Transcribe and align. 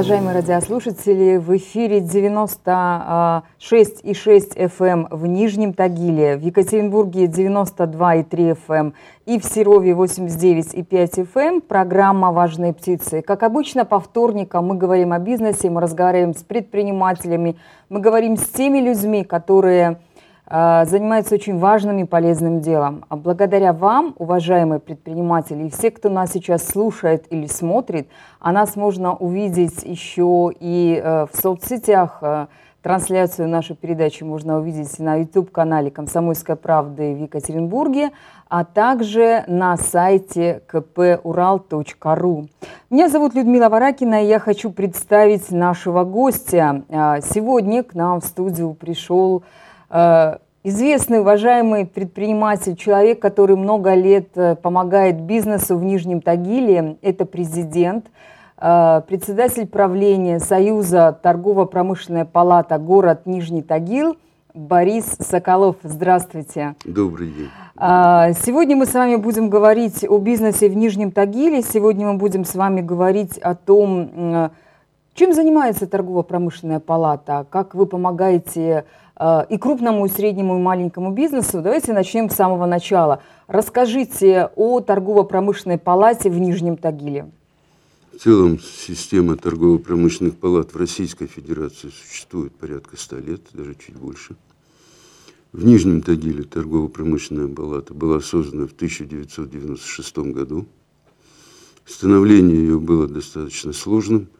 Уважаемые 0.00 0.34
радиослушатели. 0.34 1.36
В 1.36 1.54
эфире 1.58 1.98
96,6 1.98 4.56
FM 4.56 4.80
эм 4.80 5.06
в 5.10 5.26
Нижнем 5.26 5.74
Тагиле, 5.74 6.38
в 6.38 6.40
Екатеринбурге 6.40 7.26
92,3 7.26 8.26
FM 8.30 8.56
эм 8.68 8.94
и 9.26 9.38
в 9.38 9.44
Серове 9.44 9.92
89,5 9.92 10.86
FM 10.90 11.26
эм. 11.34 11.60
программа 11.60 12.32
«Важные 12.32 12.72
птицы». 12.72 13.20
Как 13.20 13.42
обычно, 13.42 13.84
по 13.84 14.00
вторникам 14.00 14.68
мы 14.68 14.74
говорим 14.74 15.12
о 15.12 15.18
бизнесе, 15.18 15.68
мы 15.68 15.82
разговариваем 15.82 16.32
с 16.32 16.44
предпринимателями, 16.44 17.56
мы 17.90 18.00
говорим 18.00 18.38
с 18.38 18.46
теми 18.46 18.78
людьми, 18.78 19.22
которые 19.22 19.98
занимается 20.50 21.36
очень 21.36 21.58
важным 21.58 21.98
и 21.98 22.04
полезным 22.04 22.60
делом. 22.60 23.04
А 23.08 23.14
благодаря 23.14 23.72
вам, 23.72 24.16
уважаемые 24.18 24.80
предприниматели, 24.80 25.66
и 25.66 25.70
все, 25.70 25.92
кто 25.92 26.08
нас 26.08 26.32
сейчас 26.32 26.66
слушает 26.66 27.26
или 27.30 27.46
смотрит, 27.46 28.08
а 28.40 28.50
нас 28.50 28.74
можно 28.74 29.14
увидеть 29.14 29.84
еще 29.84 30.50
и 30.58 31.00
э, 31.02 31.26
в 31.32 31.36
соцсетях, 31.36 32.18
э, 32.22 32.46
Трансляцию 32.82 33.46
нашей 33.46 33.76
передачи 33.76 34.24
можно 34.24 34.58
увидеть 34.58 34.98
на 34.98 35.16
YouTube-канале 35.16 35.90
«Комсомольская 35.90 36.56
правда» 36.56 37.02
в 37.02 37.20
Екатеринбурге, 37.20 38.10
а 38.48 38.64
также 38.64 39.44
на 39.48 39.76
сайте 39.76 40.62
kpural.ru. 40.66 42.48
Меня 42.88 43.10
зовут 43.10 43.34
Людмила 43.34 43.68
Варакина, 43.68 44.24
и 44.24 44.28
я 44.28 44.38
хочу 44.38 44.70
представить 44.70 45.50
нашего 45.50 46.04
гостя. 46.04 46.84
Сегодня 47.20 47.82
к 47.82 47.92
нам 47.94 48.22
в 48.22 48.24
студию 48.24 48.72
пришел 48.72 49.44
Э, 49.90 50.36
известный, 50.62 51.20
уважаемый 51.20 51.86
предприниматель, 51.86 52.76
человек, 52.76 53.20
который 53.20 53.56
много 53.56 53.94
лет 53.94 54.28
э, 54.34 54.56
помогает 54.56 55.20
бизнесу 55.20 55.76
в 55.76 55.84
Нижнем 55.84 56.20
Тагиле, 56.20 56.96
это 57.02 57.24
президент, 57.24 58.06
э, 58.58 59.02
председатель 59.06 59.66
правления 59.66 60.38
Союза 60.38 61.18
торгово-промышленная 61.22 62.24
палата 62.24 62.78
город 62.78 63.22
Нижний 63.26 63.62
Тагил 63.62 64.16
Борис 64.52 65.16
Соколов. 65.20 65.76
Здравствуйте. 65.82 66.74
Добрый 66.84 67.28
день. 67.28 67.48
Сегодня 67.76 68.76
мы 68.76 68.84
с 68.84 68.92
вами 68.92 69.16
будем 69.16 69.48
говорить 69.48 70.04
о 70.06 70.18
бизнесе 70.18 70.68
в 70.68 70.76
Нижнем 70.76 71.12
Тагиле. 71.12 71.62
Сегодня 71.62 72.08
мы 72.08 72.18
будем 72.18 72.44
с 72.44 72.54
вами 72.54 72.82
говорить 72.82 73.38
о 73.38 73.54
том, 73.54 74.50
чем 75.14 75.32
занимается 75.32 75.86
торгово-промышленная 75.86 76.80
палата, 76.80 77.46
как 77.48 77.74
вы 77.74 77.86
помогаете 77.86 78.84
Э, 78.84 78.84
и 79.50 79.58
крупному, 79.58 80.06
и 80.06 80.08
среднему, 80.08 80.56
и 80.56 80.62
маленькому 80.62 81.12
бизнесу. 81.12 81.60
Давайте 81.60 81.92
начнем 81.92 82.30
с 82.30 82.34
самого 82.34 82.64
начала. 82.64 83.22
Расскажите 83.48 84.50
о 84.56 84.80
торгово-промышленной 84.80 85.76
палате 85.76 86.30
в 86.30 86.38
Нижнем 86.38 86.78
Тагиле. 86.78 87.30
В 88.14 88.18
целом 88.18 88.58
система 88.58 89.36
торгово-промышленных 89.36 90.36
палат 90.36 90.72
в 90.72 90.76
Российской 90.76 91.26
Федерации 91.26 91.90
существует 91.90 92.54
порядка 92.54 92.96
ста 92.96 93.18
лет, 93.18 93.42
даже 93.52 93.74
чуть 93.74 93.96
больше. 93.96 94.36
В 95.52 95.66
Нижнем 95.66 96.00
Тагиле 96.00 96.44
торгово-промышленная 96.44 97.48
палата 97.48 97.92
была 97.92 98.20
создана 98.20 98.66
в 98.66 98.72
1996 98.72 100.18
году. 100.32 100.64
Становление 101.84 102.56
ее 102.56 102.78
было 102.78 103.06
достаточно 103.06 103.74
сложным– 103.74 104.28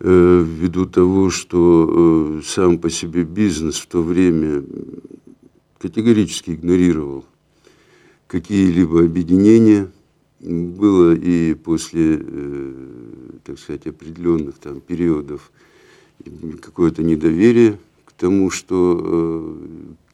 ввиду 0.00 0.86
того, 0.86 1.30
что 1.30 2.38
э, 2.38 2.42
сам 2.44 2.78
по 2.78 2.88
себе 2.88 3.22
бизнес 3.22 3.76
в 3.76 3.86
то 3.86 4.02
время 4.02 4.64
категорически 5.78 6.52
игнорировал 6.52 7.24
какие-либо 8.26 9.00
объединения. 9.00 9.90
Было 10.40 11.14
и 11.14 11.52
после, 11.52 12.18
э, 12.18 12.72
так 13.44 13.58
сказать, 13.58 13.86
определенных 13.86 14.58
там 14.58 14.80
периодов 14.80 15.50
какое-то 16.62 17.02
недоверие 17.02 17.78
к 18.06 18.12
тому, 18.12 18.50
что 18.50 19.58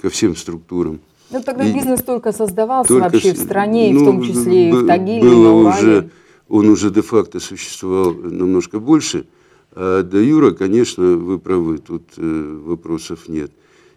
ко 0.00 0.08
всем 0.08 0.34
структурам. 0.36 1.00
Ну 1.30 1.42
тогда 1.42 1.64
и 1.64 1.72
бизнес 1.72 2.02
только 2.02 2.32
создавался 2.32 2.88
только, 2.88 3.04
вообще 3.04 3.34
в 3.34 3.38
стране, 3.38 3.90
ну, 3.92 3.98
и 3.98 4.02
в 4.02 4.04
том 4.04 4.22
числе 4.22 4.68
и 4.68 4.72
в 4.72 4.86
Тагиле, 4.86 5.20
было 5.20 5.32
и 5.32 5.42
на 5.42 5.54
Урале. 5.54 5.98
Уже, 5.98 6.10
он 6.48 6.68
уже 6.68 6.90
де-факто 6.90 7.38
существовал 7.38 8.14
намножко 8.14 8.80
больше– 8.80 9.26
а 9.78 10.02
до 10.02 10.18
Юра, 10.22 10.52
конечно, 10.52 11.16
вы 11.16 11.38
правы, 11.38 11.78
тут 11.78 12.02
э, 12.16 12.58
вопросов 12.64 13.28
нет. 13.28 13.52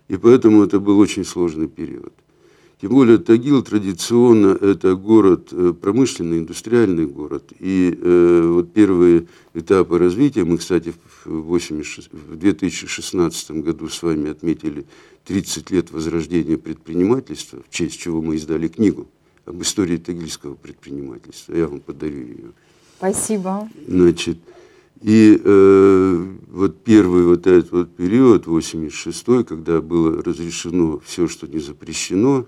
И 0.10 0.18
поэтому 0.18 0.64
это 0.64 0.80
был 0.80 1.00
очень 1.00 1.24
сложный 1.24 1.70
период. 1.70 2.12
Тем 2.82 2.92
более 2.92 3.18
Тагил 3.18 3.64
традиционно 3.64 4.58
это 4.60 4.96
город, 4.96 5.50
э, 5.54 5.74
промышленный, 5.80 6.40
индустриальный 6.40 7.06
город. 7.06 7.54
И 7.60 7.98
э, 7.98 8.42
вот 8.46 8.74
первые 8.74 9.28
этапы 9.54 9.98
развития, 9.98 10.44
мы, 10.44 10.58
кстати, 10.58 10.94
в, 11.24 11.30
86, 11.30 12.10
в 12.12 12.36
2016 12.36 13.52
году 13.52 13.88
с 13.88 14.04
вами 14.04 14.32
отметили 14.32 14.86
30 15.26 15.72
лет 15.72 15.92
возрождения 15.92 16.58
предпринимательства, 16.58 17.60
в 17.70 17.74
честь 17.74 17.98
чего 17.98 18.22
мы 18.22 18.36
издали 18.36 18.68
книгу 18.68 19.08
об 19.46 19.62
истории 19.62 19.96
тагильского 19.96 20.56
предпринимательства. 20.56 21.56
Я 21.56 21.68
вам 21.68 21.80
подарю 21.80 22.20
ее. 22.20 22.52
Спасибо. 22.98 23.70
Значит, 23.88 24.40
и 25.02 25.40
э, 25.42 26.26
вот 26.50 26.84
первый 26.84 27.24
вот 27.24 27.48
этот 27.48 27.72
вот 27.72 27.96
период, 27.96 28.48
86-й, 28.48 29.46
когда 29.46 29.82
было 29.82 30.22
разрешено 30.22 31.00
все, 31.00 31.28
что 31.28 31.48
не 31.48 31.60
запрещено, 31.60 32.48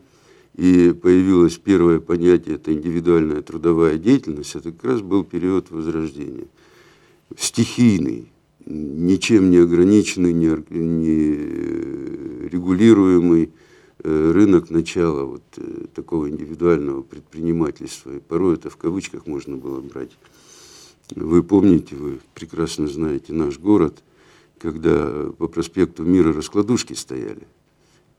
и 0.55 0.91
появилось 0.91 1.57
первое 1.57 2.01
понятие, 2.01 2.55
это 2.55 2.73
индивидуальная 2.73 3.41
трудовая 3.41 3.97
деятельность, 3.97 4.55
это 4.55 4.73
как 4.73 4.83
раз 4.83 5.01
был 5.01 5.23
период 5.23 5.71
возрождения. 5.71 6.47
Стихийный, 7.37 8.27
ничем 8.65 9.49
не 9.49 9.57
ограниченный, 9.57 10.33
не, 10.33 10.49
не 10.77 12.49
регулируемый 12.49 13.51
э, 14.03 14.31
рынок 14.33 14.69
начала 14.69 15.23
вот 15.23 15.43
э, 15.55 15.85
такого 15.95 16.29
индивидуального 16.29 17.01
предпринимательства. 17.01 18.11
И 18.13 18.19
порой 18.19 18.55
это 18.55 18.69
в 18.69 18.75
кавычках 18.75 19.25
можно 19.25 19.55
было 19.55 19.79
брать. 19.79 20.11
Вы 21.15 21.43
помните, 21.43 21.95
вы 21.95 22.19
прекрасно 22.33 22.87
знаете 22.87 23.33
наш 23.33 23.59
город, 23.59 24.01
когда 24.59 25.29
по 25.37 25.47
проспекту 25.47 26.03
Мира 26.03 26.31
раскладушки 26.31 26.93
стояли. 26.93 27.47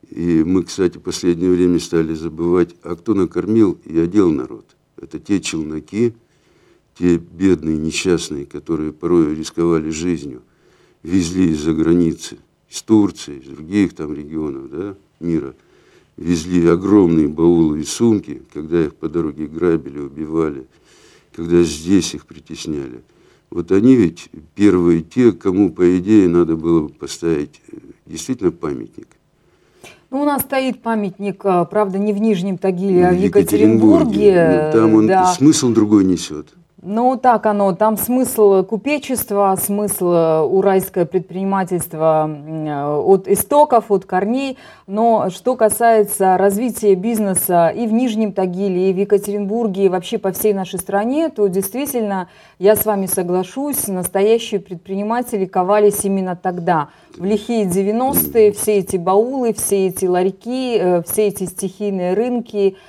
И 0.09 0.43
мы, 0.43 0.63
кстати, 0.63 0.97
в 0.97 1.01
последнее 1.01 1.49
время 1.49 1.79
стали 1.79 2.13
забывать, 2.13 2.75
а 2.83 2.95
кто 2.95 3.13
накормил 3.13 3.79
и 3.85 3.97
одел 3.97 4.31
народ. 4.31 4.65
Это 4.97 5.17
те 5.19 5.41
челноки, 5.41 6.13
те 6.97 7.17
бедные, 7.17 7.77
несчастные, 7.77 8.45
которые 8.45 8.93
порой 8.93 9.33
рисковали 9.33 9.89
жизнью, 9.89 10.43
везли 11.01 11.51
из-за 11.51 11.73
границы, 11.73 12.37
из 12.69 12.81
Турции, 12.83 13.39
из 13.39 13.47
других 13.47 13.95
там 13.95 14.13
регионов 14.13 14.69
да, 14.69 14.95
мира, 15.19 15.55
везли 16.15 16.67
огромные 16.67 17.27
баулы 17.27 17.81
и 17.81 17.85
сумки, 17.85 18.43
когда 18.53 18.85
их 18.85 18.93
по 18.93 19.09
дороге 19.09 19.47
грабили, 19.47 19.97
убивали– 19.97 20.67
когда 21.35 21.63
здесь 21.63 22.13
их 22.13 22.25
притесняли. 22.25 23.01
Вот 23.49 23.71
они 23.71 23.95
ведь 23.95 24.29
первые 24.55 25.01
те, 25.01 25.31
кому, 25.31 25.71
по 25.71 25.97
идее, 25.99 26.27
надо 26.27 26.55
было 26.55 26.87
бы 26.87 26.89
поставить 26.89 27.61
э, 27.71 27.77
действительно 28.05 28.51
памятник. 28.51 29.07
Ну, 30.09 30.21
у 30.21 30.25
нас 30.25 30.41
стоит 30.43 30.81
памятник, 30.81 31.41
а, 31.43 31.65
правда, 31.65 31.97
не 31.97 32.13
в 32.13 32.17
Нижнем 32.17 32.57
Тагиле, 32.57 33.07
а 33.07 33.11
в 33.11 33.19
Екатеринбурге. 33.19 34.27
Екатеринбурге. 34.27 34.71
Ну, 34.73 34.79
там 34.79 34.93
он 34.95 35.07
да. 35.07 35.33
смысл 35.33 35.71
другой 35.71 36.03
несет. 36.05 36.53
Ну, 36.85 37.15
так 37.15 37.45
оно. 37.45 37.73
Там 37.73 37.95
смысл 37.95 38.61
купечества, 38.63 39.55
смысл 39.57 40.11
э, 40.11 40.41
уральское 40.41 41.05
предпринимательство 41.05 42.29
э, 42.29 42.95
от 42.97 43.29
истоков, 43.29 43.89
от 43.89 44.03
корней. 44.03 44.57
Но 44.85 45.29
что 45.29 45.55
касается 45.55 46.35
развития 46.35 46.95
бизнеса 46.95 47.69
и 47.69 47.87
в 47.87 47.93
Нижнем 47.93 48.33
Тагиле, 48.33 48.89
и 48.89 48.93
в 48.93 48.97
Екатеринбурге, 48.97 49.85
и 49.85 49.89
вообще 49.89 50.17
по 50.17 50.33
всей 50.33 50.53
нашей 50.53 50.77
стране, 50.77 51.29
то 51.29 51.47
действительно, 51.47 52.27
я 52.59 52.75
с 52.75 52.85
вами 52.85 53.05
соглашусь, 53.05 53.87
настоящие 53.87 54.59
предприниматели 54.59 55.45
ковались 55.45 56.03
именно 56.03 56.35
тогда. 56.35 56.89
В 57.17 57.23
лихие 57.23 57.63
90-е 57.63 58.51
все 58.51 58.79
эти 58.79 58.97
баулы, 58.97 59.53
все 59.53 59.87
эти 59.87 60.03
ларьки, 60.05 60.77
э, 60.77 61.03
все 61.03 61.27
эти 61.27 61.45
стихийные 61.45 62.13
рынки– 62.13 62.75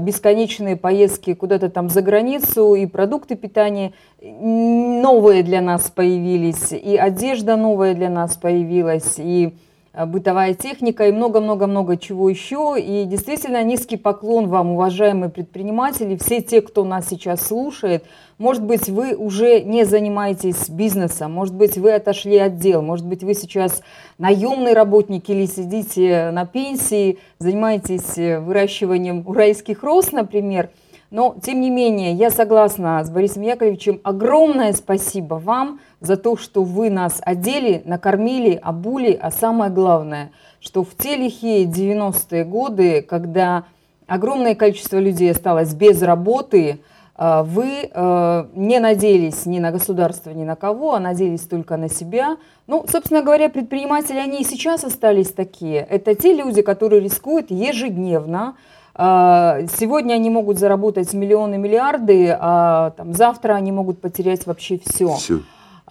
бесконечные 0.00 0.76
поездки 0.76 1.34
куда-то 1.34 1.70
там 1.70 1.88
за 1.88 2.02
границу, 2.02 2.74
и 2.74 2.86
продукты 2.86 3.36
питания 3.36 3.92
новые 4.20 5.42
для 5.42 5.60
нас 5.60 5.90
появились, 5.90 6.72
и 6.72 6.96
одежда 6.96 7.56
новая 7.56 7.94
для 7.94 8.10
нас 8.10 8.36
появилась, 8.36 9.14
и 9.18 9.54
Э, 9.54 9.69
бытовая 9.92 10.54
техника 10.54 11.08
и 11.08 11.12
много-много-много 11.12 11.96
чего 11.96 12.28
еще. 12.28 12.76
И 12.78 13.04
действительно 13.04 13.62
низкий 13.62 13.96
поклон 13.96 14.48
вам, 14.48 14.72
уважаемые 14.72 15.30
предприниматели, 15.30 16.16
все 16.16 16.40
те, 16.40 16.62
кто 16.62 16.84
нас 16.84 17.08
сейчас 17.08 17.46
слушает. 17.46 18.04
Может 18.38 18.62
быть, 18.62 18.88
вы 18.88 19.14
уже 19.14 19.60
не 19.60 19.84
занимаетесь 19.84 20.70
бизнесом, 20.70 21.32
может 21.32 21.54
быть, 21.54 21.76
вы 21.76 21.92
отошли 21.92 22.38
от 22.38 22.56
дел, 22.56 22.80
может 22.80 23.04
быть, 23.04 23.22
вы 23.22 23.34
сейчас 23.34 23.82
наемный 24.16 24.72
работник 24.72 25.28
или 25.28 25.44
сидите 25.44 26.30
на 26.30 26.46
пенсии, 26.46 27.18
занимаетесь 27.38 28.16
э, 28.16 28.40
выращиванием 28.40 29.24
уральских 29.26 29.82
роз, 29.82 30.12
например. 30.12 30.70
Но, 31.10 31.34
тем 31.42 31.60
не 31.60 31.70
менее, 31.70 32.12
я 32.12 32.30
согласна 32.30 33.02
с 33.02 33.10
Борисом 33.10 33.42
Яковлевичем. 33.42 34.00
Огромное 34.04 34.72
спасибо 34.72 35.34
вам 35.34 35.80
за 36.00 36.16
то, 36.16 36.36
что 36.36 36.62
вы 36.62 36.88
нас 36.88 37.20
одели, 37.24 37.82
накормили, 37.84 38.58
обули, 38.62 39.18
а 39.20 39.32
самое 39.32 39.72
главное, 39.72 40.30
что 40.60 40.84
в 40.84 40.94
те 40.96 41.16
лихие 41.16 41.66
90-е 41.66 42.44
годы, 42.44 43.02
когда 43.02 43.64
огромное 44.06 44.54
количество 44.54 44.98
людей 44.98 45.32
осталось 45.32 45.74
без 45.74 46.00
работы, 46.00 46.78
э, 47.18 47.42
вы 47.42 47.90
э, 47.92 48.44
не 48.54 48.78
надеялись 48.78 49.46
ни 49.46 49.58
на 49.58 49.72
государство, 49.72 50.30
ни 50.30 50.44
на 50.44 50.54
кого, 50.54 50.94
а 50.94 51.00
надеялись 51.00 51.42
только 51.42 51.76
на 51.76 51.88
себя. 51.88 52.36
Ну, 52.68 52.84
собственно 52.88 53.22
говоря, 53.22 53.48
предприниматели, 53.48 54.18
они 54.18 54.42
и 54.42 54.44
сейчас 54.44 54.84
остались 54.84 55.32
такие. 55.32 55.80
Это 55.80 56.14
те 56.14 56.34
люди, 56.34 56.62
которые 56.62 57.00
рискуют 57.00 57.50
ежедневно, 57.50 58.54
сегодня 59.00 60.14
они 60.14 60.28
могут 60.30 60.58
заработать 60.58 61.12
миллионы, 61.14 61.56
миллиарды, 61.56 62.36
а 62.38 62.90
там, 62.90 63.14
завтра 63.14 63.54
они 63.54 63.72
могут 63.72 64.00
потерять 64.00 64.46
вообще 64.46 64.78
все. 64.84 65.14
все. 65.14 65.40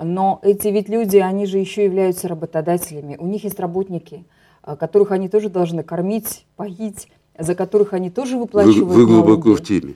Но 0.01 0.39
эти 0.43 0.69
ведь 0.69 0.89
люди, 0.89 1.17
они 1.17 1.45
же 1.45 1.57
еще 1.57 1.83
являются 1.83 2.27
работодателями. 2.27 3.17
У 3.19 3.27
них 3.27 3.43
есть 3.43 3.59
работники, 3.59 4.23
а, 4.63 4.75
которых 4.75 5.11
они 5.11 5.27
тоже 5.27 5.49
должны 5.49 5.83
кормить, 5.83 6.45
поить, 6.55 7.09
за 7.37 7.55
которых 7.55 7.93
они 7.93 8.09
тоже 8.09 8.37
выплачивают 8.37 8.85
Вы, 8.85 9.05
вы 9.05 9.05
глубоко 9.05 9.49
налоги. 9.49 9.61
в 9.61 9.65
теме. 9.65 9.95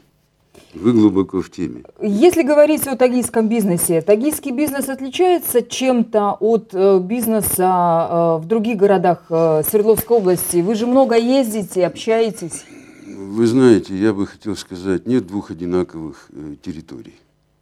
Вы 0.73 0.91
глубоко 0.91 1.41
в 1.41 1.49
теме. 1.49 1.83
Если 2.01 2.43
говорить 2.43 2.87
о 2.87 2.95
тагильском 2.95 3.47
бизнесе, 3.47 4.01
тагильский 4.01 4.51
бизнес 4.51 4.89
отличается 4.89 5.61
чем-то 5.61 6.37
от 6.39 6.69
э, 6.73 6.99
бизнеса 6.99 8.07
э, 8.09 8.37
в 8.41 8.45
других 8.45 8.77
городах 8.77 9.25
э, 9.29 9.61
Свердловской 9.67 10.17
области? 10.17 10.57
Вы 10.57 10.75
же 10.75 10.85
много 10.87 11.15
ездите, 11.15 11.85
общаетесь. 11.85 12.65
Вы 13.05 13.47
знаете, 13.47 13.97
я 13.97 14.13
бы 14.13 14.25
хотел 14.25 14.55
сказать, 14.55 15.05
нет 15.05 15.27
двух 15.27 15.51
одинаковых 15.51 16.27
э, 16.29 16.55
территорий, 16.61 17.15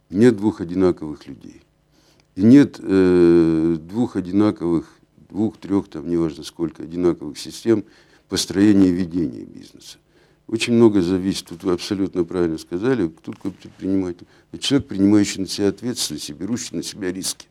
нет 0.08 0.36
двух 0.36 0.60
одинаковых 0.60 1.26
людей. 1.26 1.62
И 2.36 2.42
нет 2.42 2.78
э, 2.78 3.76
двух 3.80 4.14
одинаковых, 4.14 4.88
двух, 5.28 5.56
трех, 5.56 5.88
там, 5.88 6.08
неважно 6.08 6.44
сколько, 6.44 6.84
одинаковых 6.84 7.38
систем 7.38 7.84
построения 8.28 8.88
и 8.88 8.92
ведения 8.92 9.44
бизнеса. 9.44 9.98
Очень 10.46 10.74
много 10.74 11.02
зависит, 11.02 11.46
тут 11.46 11.64
вы 11.64 11.72
абсолютно 11.72 12.24
правильно 12.24 12.58
сказали, 12.58 13.08
кто 13.08 13.32
такой 13.32 13.50
предприниматель. 13.50 14.26
Человек, 14.60 14.88
принимающий 14.88 15.40
на 15.40 15.48
себя 15.48 15.68
ответственность 15.68 16.30
и 16.30 16.34
берущий 16.34 16.76
на 16.76 16.82
себя 16.84 17.10
риски. 17.10 17.48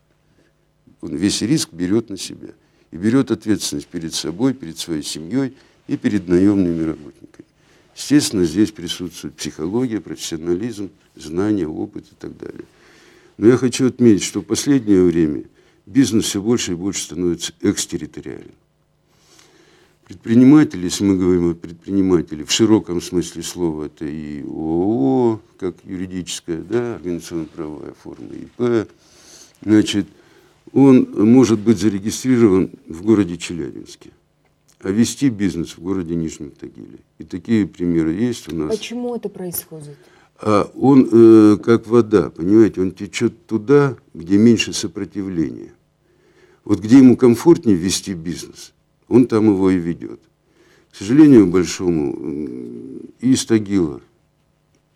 Он 1.02 1.14
весь 1.14 1.42
риск 1.42 1.70
берет 1.72 2.08
на 2.08 2.16
себя. 2.16 2.50
И 2.90 2.96
берет 2.96 3.30
ответственность 3.30 3.88
перед 3.88 4.14
собой, 4.14 4.54
перед 4.54 4.78
своей 4.78 5.02
семьей 5.02 5.54
и 5.88 5.96
перед 5.96 6.28
наемными 6.28 6.82
работниками. 6.84 7.46
Естественно, 7.94 8.44
здесь 8.44 8.70
присутствует 8.70 9.34
психология, 9.34 10.00
профессионализм, 10.00 10.90
знания, 11.14 11.66
опыт 11.66 12.06
и 12.10 12.14
так 12.18 12.36
далее. 12.38 12.64
Но 13.36 13.46
я 13.48 13.56
хочу 13.56 13.86
отметить, 13.86 14.22
что 14.22 14.40
в 14.40 14.44
последнее 14.44 15.04
время 15.04 15.44
бизнес 15.86 16.24
все 16.26 16.40
больше 16.40 16.72
и 16.72 16.74
больше 16.76 17.02
становится 17.02 17.52
экстерриториальным. 17.60 18.54
Предприниматели, 20.06 20.84
если 20.84 21.04
мы 21.04 21.16
говорим 21.16 21.50
о 21.50 21.54
предпринимателе, 21.54 22.44
в 22.44 22.50
широком 22.50 23.00
смысле 23.00 23.42
слова, 23.42 23.84
это 23.84 24.04
и 24.04 24.42
ООО, 24.42 25.40
как 25.58 25.76
юридическая, 25.84 26.58
да, 26.58 26.96
организационно-правовая 26.96 27.94
форма 27.94 28.28
ИП, 28.34 28.88
значит, 29.62 30.06
он 30.72 31.08
может 31.16 31.60
быть 31.60 31.78
зарегистрирован 31.78 32.70
в 32.88 33.02
городе 33.02 33.36
Челябинске 33.36 34.10
вести 34.90 35.28
бизнес 35.28 35.76
в 35.76 35.80
городе 35.80 36.14
Нижнем 36.14 36.50
Тагиле. 36.50 36.98
И 37.18 37.24
такие 37.24 37.66
примеры 37.66 38.12
есть 38.12 38.52
у 38.52 38.56
нас. 38.56 38.76
Почему 38.76 39.14
это 39.14 39.28
происходит? 39.28 39.96
А 40.40 40.70
он 40.74 41.08
э, 41.12 41.56
как 41.62 41.86
вода, 41.86 42.30
понимаете, 42.30 42.80
он 42.80 42.90
течет 42.90 43.46
туда, 43.46 43.96
где 44.12 44.38
меньше 44.38 44.72
сопротивления. 44.72 45.72
Вот 46.64 46.80
где 46.80 46.98
ему 46.98 47.16
комфортнее 47.16 47.76
вести 47.76 48.14
бизнес, 48.14 48.72
он 49.08 49.26
там 49.26 49.46
его 49.46 49.70
и 49.70 49.78
ведет. 49.78 50.20
К 50.90 50.96
сожалению, 50.96 51.46
большому, 51.46 52.12
из 53.20 53.44
Тагила 53.46 54.00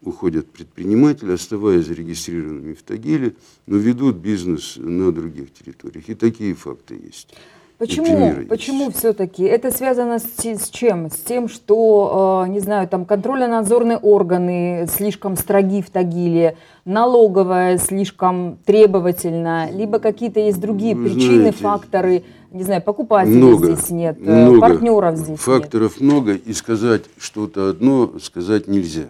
уходят 0.02 0.50
предприниматели, 0.50 1.32
оставаясь 1.32 1.86
зарегистрированными 1.86 2.74
в 2.74 2.82
Тагиле, 2.82 3.34
но 3.66 3.76
ведут 3.76 4.16
бизнес 4.16 4.76
на 4.76 5.10
других 5.12 5.52
территориях. 5.52 6.08
И 6.08 6.14
такие 6.14 6.54
факты 6.54 7.00
есть. 7.02 7.34
Почему, 7.78 8.34
почему 8.49 8.90
все-таки? 8.90 9.44
Это 9.44 9.70
связано 9.70 10.19
с, 10.19 10.25
с 10.38 10.70
чем? 10.70 11.11
С 11.11 11.17
тем, 11.17 11.46
что, 11.46 12.44
э, 12.46 12.50
не 12.50 12.61
знаю, 12.61 12.88
там 12.88 13.05
контрольно-надзорные 13.05 13.99
органы 13.99 14.87
слишком 14.88 15.37
строги 15.37 15.82
в 15.82 15.90
Тагиле, 15.90 16.56
налоговая 16.87 17.76
слишком 17.76 18.58
требовательна, 18.64 19.70
либо 19.70 19.99
какие-то 19.99 20.40
есть 20.40 20.58
другие 20.58 20.94
Вы 20.94 21.05
причины, 21.05 21.37
знаете, 21.37 21.58
факторы, 21.58 22.25
не 22.50 22.62
знаю, 22.62 22.81
покупателей 22.81 23.37
много, 23.37 23.75
здесь 23.75 23.90
нет, 23.90 24.17
э, 24.20 24.46
много, 24.46 24.61
партнеров 24.61 25.17
здесь 25.19 25.38
Факторов 25.40 26.00
нет. 26.00 26.00
много, 26.00 26.32
и 26.32 26.55
сказать 26.55 27.02
что-то 27.19 27.69
одно 27.69 28.12
сказать 28.22 28.69
нельзя. 28.69 29.08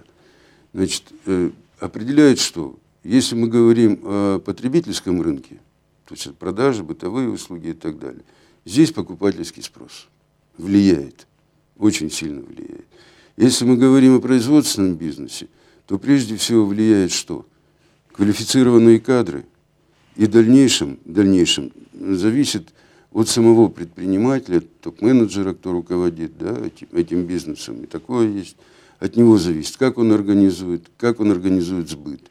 Значит, 0.75 1.05
э, 1.27 1.51
определяет 1.79 2.41
что? 2.41 2.75
Если 3.05 3.37
мы 3.37 3.47
говорим 3.47 4.01
о 4.03 4.39
потребительском 4.41 5.23
рынке, 5.23 5.59
то 6.09 6.17
есть 6.17 6.35
продажи, 6.35 6.83
бытовые 6.83 7.29
услуги 7.29 7.69
и 7.69 7.73
так 7.73 8.01
далее– 8.01 8.23
Здесь 8.67 8.91
покупательский 8.91 9.63
спрос 9.63 10.09
влияет, 10.59 11.29
очень 11.79 12.11
сильно 12.11 12.43
влияет. 12.43 12.85
Если 13.37 13.65
мы 13.65 13.77
говорим 13.77 14.17
о 14.17 14.21
производственном 14.21 14.97
бизнесе, 14.97 15.47
то 15.87 16.01
прежде 16.01 16.37
всего 16.37 16.67
влияет 16.67 17.13
что? 17.13 17.47
Квалифицированные 18.13 18.99
кадры. 18.99 19.47
И 20.17 20.25
в 20.25 20.31
дальнейшем, 20.31 20.99
в 21.05 21.13
дальнейшем 21.13 21.71
зависит 21.95 22.71
от 23.13 23.29
самого 23.29 23.69
предпринимателя, 23.69 24.61
топ-менеджера, 24.81 25.55
кто 25.55 25.71
руководит 25.71 26.37
да, 26.37 26.59
этим, 26.59 26.89
этим 26.93 27.25
бизнесом. 27.25 27.85
И 27.85 27.87
такое 27.87 28.29
есть. 28.29 28.57
От 28.99 29.15
него 29.15 29.39
зависит, 29.39 29.77
как 29.77 29.97
он 29.97 30.11
организует, 30.11 30.91
как 30.97 31.21
он 31.21 31.31
организует 31.31 31.89
сбыт, 31.89 32.23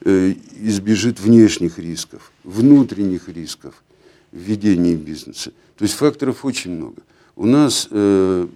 э, 0.00 0.34
избежит 0.56 1.20
внешних 1.20 1.78
рисков, 1.78 2.32
внутренних 2.42 3.28
рисков 3.28 3.84
в 4.32 4.38
ведении 4.38 4.94
бизнеса. 4.94 5.52
То 5.76 5.84
есть 5.84 5.94
факторов 5.94 6.44
очень 6.44 6.72
много. 6.72 7.02
У 7.36 7.46
нас 7.46 7.88
э, 7.90 8.46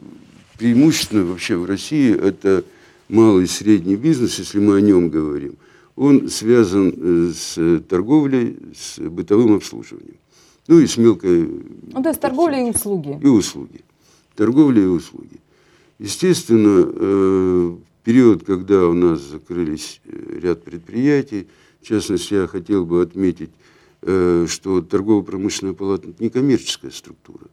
преимущественно 0.58 1.24
вообще 1.24 1.56
в 1.56 1.64
России 1.64 2.14
это 2.14 2.64
малый 3.08 3.44
и 3.44 3.48
средний 3.48 3.96
бизнес, 3.96 4.38
если 4.38 4.58
мы 4.58 4.76
о 4.76 4.80
нем 4.80 5.10
говорим. 5.10 5.56
Он 5.94 6.28
связан 6.28 6.92
э, 6.96 7.32
с 7.34 7.80
торговлей, 7.88 8.56
с 8.74 8.98
бытовым 8.98 9.54
обслуживанием. 9.54 10.16
Ну 10.68 10.80
и 10.80 10.86
с 10.86 10.96
мелкой... 10.96 11.48
Ну, 11.92 12.02
то 12.02 12.08
есть 12.08 12.20
торговля 12.20 12.66
и 12.66 12.70
услуги. 12.70 13.18
И 13.22 13.26
услуги. 13.26 13.82
Торговля 14.34 14.82
и 14.82 14.86
услуги. 14.86 15.40
Естественно, 15.98 16.86
э, 16.86 17.76
период, 18.04 18.44
когда 18.44 18.86
у 18.86 18.92
нас 18.92 19.20
закрылись 19.20 20.00
э, 20.04 20.38
ряд 20.42 20.62
предприятий, 20.64 21.46
в 21.80 21.86
частности, 21.86 22.34
я 22.34 22.46
хотел 22.46 22.84
бы 22.84 23.00
отметить 23.00 23.50
что 24.02 24.82
торгово-промышленная 24.82 25.74
палата– 25.74 26.08
не 26.18 26.28
коммерческая 26.28 26.90
структура. 26.90 27.46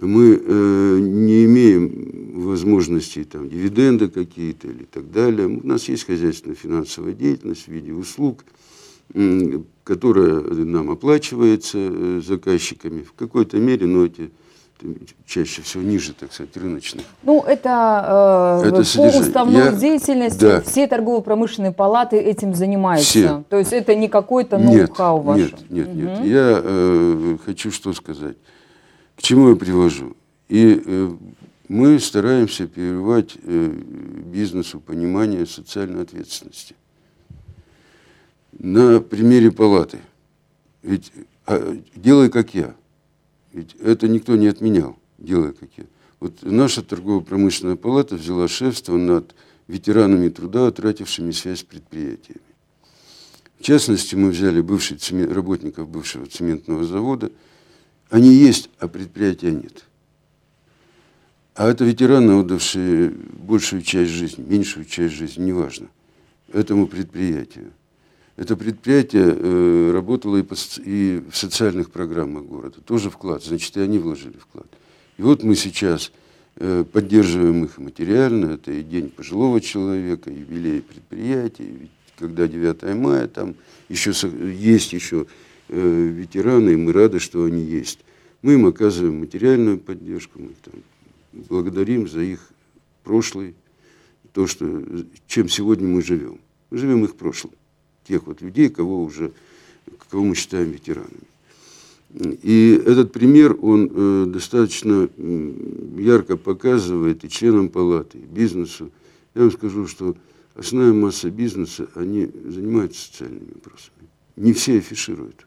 Мы 0.00 0.40
э, 0.40 0.98
не 1.00 1.44
имеем 1.46 2.40
возможности 2.42 3.24
там, 3.24 3.48
дивиденды 3.48 4.08
какие-то 4.08 4.68
или 4.68 4.84
так 4.84 5.10
далее. 5.10 5.48
У 5.48 5.66
нас 5.66 5.88
есть 5.88 6.04
хозяйственно-финансовая 6.04 7.12
деятельность 7.12 7.64
в 7.64 7.68
виде 7.68 7.92
услуг, 7.92 8.44
которая 9.84 10.40
нам 10.40 10.90
оплачивается 10.90 11.78
э, 11.78 12.20
заказчиками 12.24 13.02
в 13.02 13.12
какой-то 13.12 13.58
мере, 13.58 13.86
но 13.86 14.04
эти 14.04 14.30
чаще 15.26 15.62
всего 15.62 15.82
ниже, 15.82 16.12
так 16.12 16.32
сказать, 16.32 16.56
рыночных. 16.56 17.04
Ну, 17.22 17.42
это, 17.42 18.62
э, 18.64 18.68
это 18.68 18.96
по 18.96 19.18
уставной 19.18 19.64
Я... 19.64 19.72
деятельности 19.72 20.40
да. 20.40 20.60
все 20.60 20.86
торгово-промышленные 20.86 21.72
палаты 21.72 22.16
этим 22.16 22.54
занимаются. 22.54 23.10
Все. 23.10 23.44
То 23.48 23.58
есть 23.58 23.72
это 23.72 23.94
не 23.94 24.08
какой-то 24.08 24.58
ноу-хау 24.58 25.20
ваш. 25.20 25.38
Нет, 25.38 25.70
нет, 25.70 25.88
угу. 25.88 25.96
нет. 25.96 26.24
Я 26.24 26.60
э, 26.62 27.38
хочу 27.44 27.70
что 27.70 27.92
сказать. 27.92 28.36
К 29.16 29.22
чему 29.22 29.50
я 29.50 29.56
привожу? 29.56 30.16
И 30.48 30.82
э, 30.84 31.10
мы 31.68 31.98
стараемся 31.98 32.66
прививать 32.66 33.36
э, 33.42 33.68
бизнесу 34.26 34.80
понимание 34.80 35.46
социальной 35.46 36.02
ответственности. 36.02 36.74
На 38.58 39.00
примере 39.00 39.50
палаты. 39.50 39.98
Ведь 40.82 41.12
э, 41.46 41.76
делай 41.96 42.30
как 42.30 42.54
я– 42.54 42.74
Ведь 43.52 43.74
это 43.76 44.08
никто 44.08 44.36
не 44.36 44.46
отменял, 44.46 44.98
делая 45.18 45.52
какие. 45.52 45.86
Вот 46.20 46.42
наша 46.42 46.82
торгово-промышленная 46.82 47.76
палата 47.76 48.16
взяла 48.16 48.48
шефство 48.48 48.96
над 48.96 49.34
ветеранами 49.68 50.28
труда, 50.28 50.66
утратившими 50.66 51.30
связь 51.30 51.60
с 51.60 51.62
предприятиями. 51.62 52.40
В 53.58 53.62
частности, 53.62 54.14
мы 54.14 54.30
взяли 54.30 54.60
бывших 54.60 54.98
работников 55.30 55.88
бывшего 55.88 56.26
цементного 56.26 56.84
завода. 56.84 57.32
Они 58.08 58.32
есть, 58.32 58.70
а 58.78 58.88
предприятия 58.88 59.50
нет. 59.50 59.84
А 61.54 61.68
это 61.68 61.84
ветераны, 61.84 62.40
отдавшие 62.40 63.10
большую 63.10 63.82
часть 63.82 64.12
жизни, 64.12 64.44
меньшую 64.46 64.84
часть 64.84 65.14
жизни, 65.14 65.46
неважно, 65.46 65.88
этому 66.52 66.86
предприятию. 66.86 67.72
Это 68.38 68.56
предприятие 68.56 69.34
э, 69.36 69.90
работало 69.92 70.36
и, 70.36 70.44
по, 70.44 70.54
и 70.84 71.24
в 71.28 71.36
социальных 71.36 71.90
программах 71.90 72.44
города, 72.44 72.80
тоже 72.80 73.10
вклад, 73.10 73.42
значит, 73.42 73.76
и 73.76 73.80
они 73.80 73.98
вложили 73.98 74.36
вклад. 74.38 74.68
И 75.16 75.22
вот 75.22 75.42
мы 75.42 75.56
сейчас 75.56 76.12
э, 76.54 76.84
поддерживаем 76.84 77.64
их 77.64 77.78
материально, 77.78 78.52
это 78.52 78.70
и 78.70 78.84
День 78.84 79.08
пожилого 79.08 79.60
человека, 79.60 80.30
юбилей 80.30 80.82
предприятия, 80.82 81.64
ведь 81.64 81.90
когда 82.16 82.46
9 82.46 82.94
мая, 82.94 83.26
там 83.26 83.56
еще 83.88 84.12
есть 84.54 84.92
еще 84.92 85.26
э, 85.68 86.06
ветераны, 86.06 86.70
и 86.70 86.76
мы 86.76 86.92
рады, 86.92 87.18
что 87.18 87.42
они 87.42 87.64
есть. 87.64 87.98
Мы 88.42 88.54
им 88.54 88.66
оказываем 88.66 89.18
материальную 89.18 89.80
поддержку, 89.80 90.38
мы 90.38 90.50
там 90.62 90.74
благодарим 91.32 92.08
за 92.08 92.20
их 92.20 92.50
прошлый, 93.02 93.56
то, 94.32 94.46
что, 94.46 94.84
чем 95.26 95.48
сегодня 95.48 95.88
мы 95.88 96.02
живем. 96.02 96.38
Мы 96.70 96.78
живем 96.78 97.04
их 97.04 97.16
прошлым, 97.16 97.52
тех 98.08 98.26
вот 98.26 98.40
людей, 98.40 98.68
кого 98.68 99.04
уже, 99.04 99.32
кого 100.10 100.24
мы 100.24 100.34
считаем 100.34 100.70
ветеранами. 100.70 101.28
И 102.42 102.82
этот 102.86 103.12
пример, 103.12 103.56
он 103.60 103.90
э, 103.92 104.24
достаточно 104.28 105.08
ярко 105.98 106.36
показывает 106.38 107.24
и 107.24 107.28
членам 107.28 107.68
палаты, 107.68 108.18
и 108.18 108.22
бизнесу. 108.22 108.90
Я 109.34 109.42
вам 109.42 109.52
скажу, 109.52 109.86
что 109.86 110.16
основная 110.54 110.94
масса 110.94 111.30
бизнеса, 111.30 111.88
они 111.94 112.30
занимаются 112.46 113.06
социальными 113.06 113.52
вопросами. 113.54 114.08
Не 114.36 114.54
все 114.54 114.78
афишируют. 114.78 115.46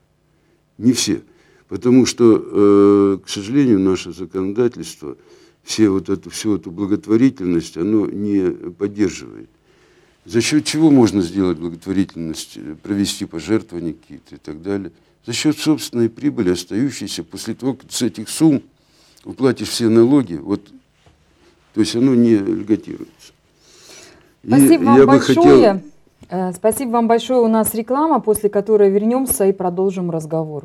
Не 0.77 0.94
все. 0.94 1.24
Потому 1.68 2.06
что, 2.06 2.39
э, 2.44 3.18
к 3.25 3.30
сожалению, 3.30 3.80
наше 3.80 4.13
законодательство– 4.13 5.18
все 5.63 5.89
вот 5.89 6.10
эту, 6.10 6.30
всю 6.30 6.56
эту 6.56 6.72
благотворительность, 6.72 7.77
оно 7.77 8.06
не 8.08 8.51
поддерживает. 8.72 9.50
За 10.25 10.41
счет 10.41 10.65
чего 10.65 10.91
можно 10.91 11.21
сделать 11.21 11.57
благотворительность, 11.57 12.57
провести 12.83 13.25
пожертвования 13.25 13.93
какие-то 13.93 14.35
и 14.35 14.37
так 14.37 14.61
далее? 14.61 14.91
За 15.25 15.33
счет 15.33 15.57
собственной 15.57 16.09
прибыли, 16.09 16.51
остающейся 16.51 17.23
после 17.23 17.53
того, 17.53 17.73
как 17.73 17.91
с 17.91 18.01
этих 18.01 18.29
сумм 18.29 18.61
уплатишь 19.23 19.69
все 19.69 19.89
налоги, 19.89 20.35
вот, 20.35 20.61
то 21.73 21.79
есть 21.81 21.95
оно 21.95 22.15
не 22.15 22.35
льготируется. 22.35 23.33
Спасибо 24.45 24.83
и 24.83 24.85
вам 24.85 25.05
большое. 25.05 25.35
Хотел... 25.35 25.81
Э, 26.29 26.51
спасибо 26.53 26.89
вам 26.91 27.07
большое. 27.07 27.41
У 27.41 27.47
нас 27.47 27.73
реклама, 27.73 28.19
после 28.19 28.49
которой 28.49 28.89
вернемся 28.89 29.45
и 29.45 29.51
продолжим 29.51 30.09
разговор. 30.09 30.63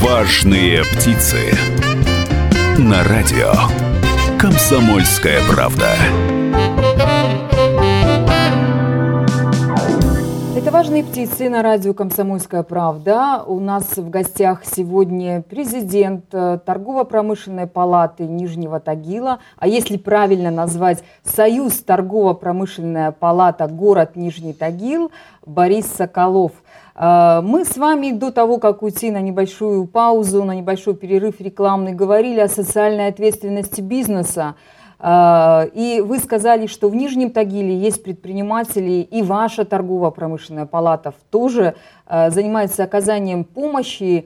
Важные 0.00 0.82
птицы. 0.84 1.38
На 2.78 3.02
радио. 3.04 3.52
Комсомольская 4.44 5.40
правда. 5.48 5.96
«Важные 10.94 11.10
птицы» 11.10 11.50
на 11.50 11.64
радио 11.64 11.92
«Комсомольская 11.92 12.62
правда». 12.62 13.42
У 13.44 13.58
нас 13.58 13.96
в 13.96 14.10
гостях 14.10 14.64
сегодня 14.64 15.42
президент 15.42 16.26
э, 16.32 16.60
Торгово-промышленной 16.64 17.66
палаты 17.66 18.28
Нижнего 18.28 18.78
Тагила, 18.78 19.40
а 19.58 19.66
если 19.66 19.96
правильно 19.96 20.52
назвать 20.52 21.02
Союз 21.24 21.80
Торгово-промышленная 21.80 23.10
палата 23.10 23.66
город 23.66 24.14
Нижний 24.14 24.52
Тагил 24.52 25.10
Борис 25.44 25.86
Соколов– 25.86 26.52
а, 26.96 27.42
мы 27.42 27.64
с 27.64 27.76
вами 27.76 28.12
до 28.12 28.30
того, 28.30 28.58
как 28.58 28.82
уйти 28.82 29.10
на 29.10 29.20
небольшую 29.20 29.86
паузу, 29.86 30.44
на 30.44 30.54
небольшой 30.54 30.94
перерыв 30.94 31.40
рекламный, 31.40 31.92
говорили 31.92 32.38
о 32.38 32.48
социальной 32.48 33.08
ответственности 33.08 33.80
бизнеса. 33.80 34.54
А, 35.06 35.68
и 35.74 36.00
вы 36.00 36.18
сказали, 36.18 36.66
что 36.66 36.88
в 36.88 36.96
Нижнем 36.96 37.30
Тагиле 37.30 37.76
есть 37.76 38.02
предприниматели, 38.02 39.02
и 39.02 39.20
ваша 39.20 39.66
торгово-промышленная 39.66 40.64
палата 40.64 41.12
тоже 41.30 41.74
а, 42.06 42.30
занимается 42.30 42.84
оказанием 42.84 43.44
помощи 43.44 44.24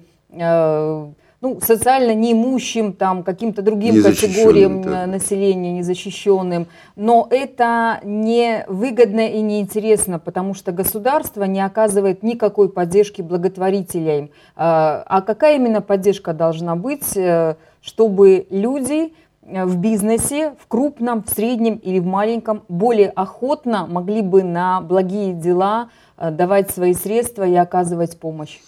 ну, 1.40 1.60
социально 1.60 2.14
неимущим, 2.14 2.92
там, 2.92 3.22
каким-то 3.22 3.62
другим 3.62 4.02
категориям 4.02 4.82
да. 4.82 5.06
населения, 5.06 5.72
незащищенным. 5.72 6.66
Но 6.96 7.26
это 7.30 8.00
не 8.02 8.64
выгодно 8.68 9.26
и 9.26 9.40
не 9.40 9.60
интересно, 9.60 10.18
потому 10.18 10.54
что 10.54 10.72
государство 10.72 11.44
не 11.44 11.60
оказывает 11.60 12.22
никакой 12.22 12.68
поддержки 12.68 13.22
благотворителям. 13.22 14.30
А, 14.56 15.22
какая 15.22 15.56
именно 15.56 15.80
поддержка 15.80 16.32
должна 16.32 16.74
быть, 16.76 17.16
э, 17.16 17.54
чтобы 17.80 18.46
люди 18.50 19.06
э, 19.06 19.27
в 19.48 19.76
бизнесе, 19.76 20.54
в 20.60 20.66
крупном, 20.66 21.22
в 21.22 21.30
среднем 21.30 21.76
или 21.76 21.98
в 21.98 22.06
маленьком, 22.06 22.62
более 22.68 23.08
охотно 23.10 23.86
могли 23.86 24.22
бы 24.22 24.42
на 24.42 24.80
благие 24.80 25.34
дела 25.34 25.90
э, 26.16 26.30
давать 26.30 26.70
свои 26.70 26.94
средства 26.94 27.46
и 27.46 27.54
оказывать 27.54 28.18
помощь? 28.18 28.58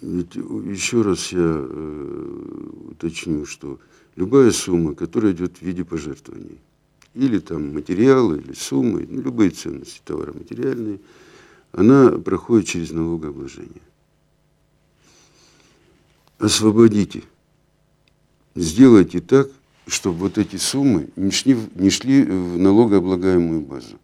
Ведь 0.00 0.34
еще 0.34 1.02
раз 1.02 1.32
я 1.32 1.40
э, 1.40 2.68
уточню, 2.90 3.44
что 3.44 3.78
любая 4.16 4.50
сумма, 4.50 4.94
которая 4.94 5.32
идет 5.32 5.58
в 5.58 5.62
виде 5.62 5.84
пожертвований, 5.84 6.58
или 7.14 7.38
там 7.38 7.74
материалы, 7.74 8.38
или 8.38 8.52
суммы, 8.52 9.06
ну, 9.08 9.20
любые 9.20 9.50
ценности 9.50 10.00
товаро-материальные, 10.04 11.00
она 11.72 12.10
проходит 12.10 12.66
через 12.66 12.90
налогообложение. 12.92 13.82
Освободите. 16.38 17.22
Сделайте 18.54 19.20
так, 19.20 19.48
чтобы 19.86 20.18
вот 20.18 20.38
эти 20.38 20.56
суммы 20.56 21.08
не 21.16 21.30
шли, 21.30 21.56
не 21.74 21.90
шли 21.90 22.22
в 22.22 22.58
налогооблагаемую 22.58 23.60
базу. 23.60 23.98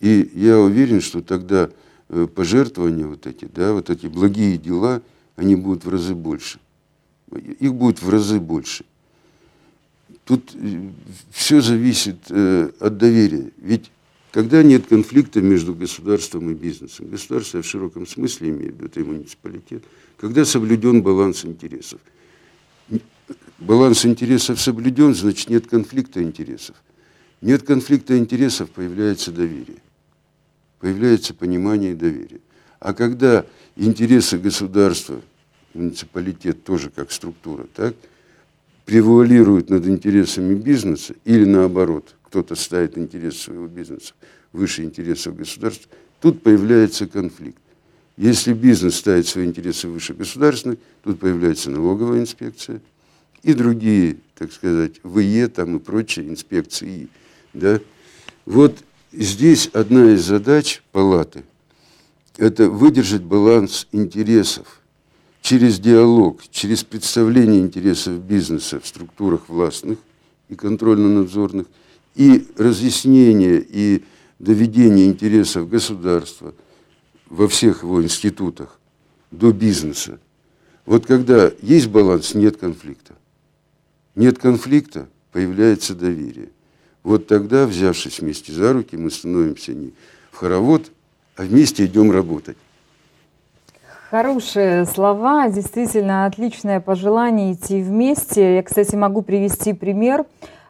И 0.00 0.30
я 0.34 0.58
уверен, 0.58 1.00
что 1.00 1.22
тогда 1.22 1.70
э, 2.08 2.26
пожертвования 2.26 3.06
вот 3.06 3.26
эти, 3.26 3.46
да, 3.46 3.72
вот 3.72 3.90
эти 3.90 4.06
благие 4.06 4.58
дела– 4.58 5.02
они 5.36 5.56
будут 5.56 5.84
в 5.84 5.88
разы 5.88 6.14
больше. 6.14 6.58
Их 7.32 7.74
будет 7.74 8.00
в 8.02 8.08
разы 8.08 8.38
больше. 8.38 8.84
Тут 10.24 10.54
э, 10.54 10.90
все 11.30 11.60
зависит 11.60 12.16
э, 12.30 12.70
от 12.78 12.96
доверия. 12.96 13.50
Ведь 13.58 13.90
когда 14.30 14.62
нет 14.62 14.86
конфликта 14.86 15.40
между 15.40 15.74
государством 15.74 16.50
и 16.50 16.54
бизнесом, 16.54 17.08
государство 17.08 17.62
в 17.62 17.66
широком 17.66 18.06
смысле 18.06 18.50
имеет 18.50 18.72
в 18.72 18.76
виду, 18.76 18.86
это 18.86 19.00
и 19.00 19.04
муниципалитет, 19.04 19.84
когда 20.16 20.44
соблюден 20.44 21.02
баланс 21.02 21.44
интересов. 21.44 22.00
Баланс 23.58 24.04
интересов 24.04 24.60
соблюден, 24.60 25.14
значит 25.14 25.48
нет 25.48 25.66
конфликта 25.66 26.22
интересов. 26.22 26.76
Нет 27.40 27.62
конфликта 27.62 28.18
интересов, 28.18 28.70
появляется 28.70 29.32
доверие. 29.32 29.78
Появляется 30.80 31.34
понимание 31.34 31.92
и 31.92 31.96
доверие. 31.96 32.40
А 32.80 32.92
когда 32.92 33.46
интересы 33.76 34.38
государства, 34.38 35.20
муниципалитет 35.72 36.64
тоже 36.64 36.90
как 36.90 37.10
структура, 37.10 37.66
так, 37.74 37.94
превуалируют 38.84 39.70
над 39.70 39.86
интересами 39.86 40.54
бизнеса 40.54 41.14
или 41.24 41.44
наоборот, 41.44 42.14
кто-то 42.24 42.54
ставит 42.54 42.98
интерес 42.98 43.38
своего 43.38 43.66
бизнеса 43.66 44.12
выше 44.52 44.84
интересов 44.84 45.36
государства, 45.36 45.90
тут 46.20 46.42
появляется 46.42 47.06
конфликт. 47.06 47.58
Если 48.16 48.52
бизнес 48.52 48.96
ставит 48.96 49.26
свои 49.26 49.46
интересы 49.46 49.88
выше 49.88 50.14
государственных, 50.14 50.78
тут 51.02 51.18
появляется 51.18 51.70
налоговая 51.70 52.20
инспекция 52.20 52.80
и 53.42 53.54
другие, 53.54 54.18
так 54.36 54.52
сказать, 54.52 55.00
ВЕ 55.02 55.48
там 55.48 55.76
и 55.76 55.78
прочие 55.80 56.28
инспекции. 56.28 57.08
Да? 57.52 57.80
Вот 58.46 58.78
здесь 59.12 59.68
одна 59.72 60.12
из 60.12 60.24
задач 60.24 60.82
палаты– 60.92 61.44
это 62.36 62.68
выдержать 62.68 63.22
баланс 63.22 63.86
интересов 63.92 64.80
через 65.42 65.78
диалог, 65.78 66.40
через 66.50 66.84
представление 66.84 67.60
интересов 67.60 68.14
бизнеса 68.20 68.80
в 68.80 68.86
структурах 68.86 69.48
властных 69.48 69.98
и 70.48 70.54
контрольно-надзорных, 70.54 71.66
и 72.14 72.46
разъяснение 72.56 73.64
и 73.68 74.04
доведение 74.38 75.06
интересов 75.06 75.68
государства 75.68 76.54
во 77.34 77.48
всех 77.48 77.82
его 77.82 78.02
институтах 78.02 78.78
до 79.30 79.52
бизнеса. 79.52 80.18
Вот 80.86 81.06
когда 81.06 81.50
есть 81.62 81.88
баланс, 81.88 82.34
нет 82.34 82.56
конфликта. 82.56 83.14
Нет 84.14 84.38
конфликта, 84.38 85.08
появляется 85.32 85.94
доверие. 85.94 86.50
Вот 87.02 87.26
тогда, 87.26 87.66
взявшись 87.66 88.20
вместе 88.20 88.52
за 88.52 88.72
руки, 88.72 88.96
мы 88.96 89.10
становимся 89.10 89.74
не 89.74 89.92
в 90.30 90.36
хоровод, 90.36 90.92
а 91.36 91.42
вместе 91.42 91.86
идем 91.86 92.12
работать. 92.12 92.56
Хорошие 94.10 94.86
слова, 94.86 95.48
действительно 95.48 96.26
отличное 96.26 96.78
пожелание 96.78 97.54
идти 97.54 97.82
вместе. 97.82 98.56
Я, 98.56 98.62
кстати, 98.62 98.94
могу 98.94 99.22
привести 99.22 99.72
пример. 99.72 100.24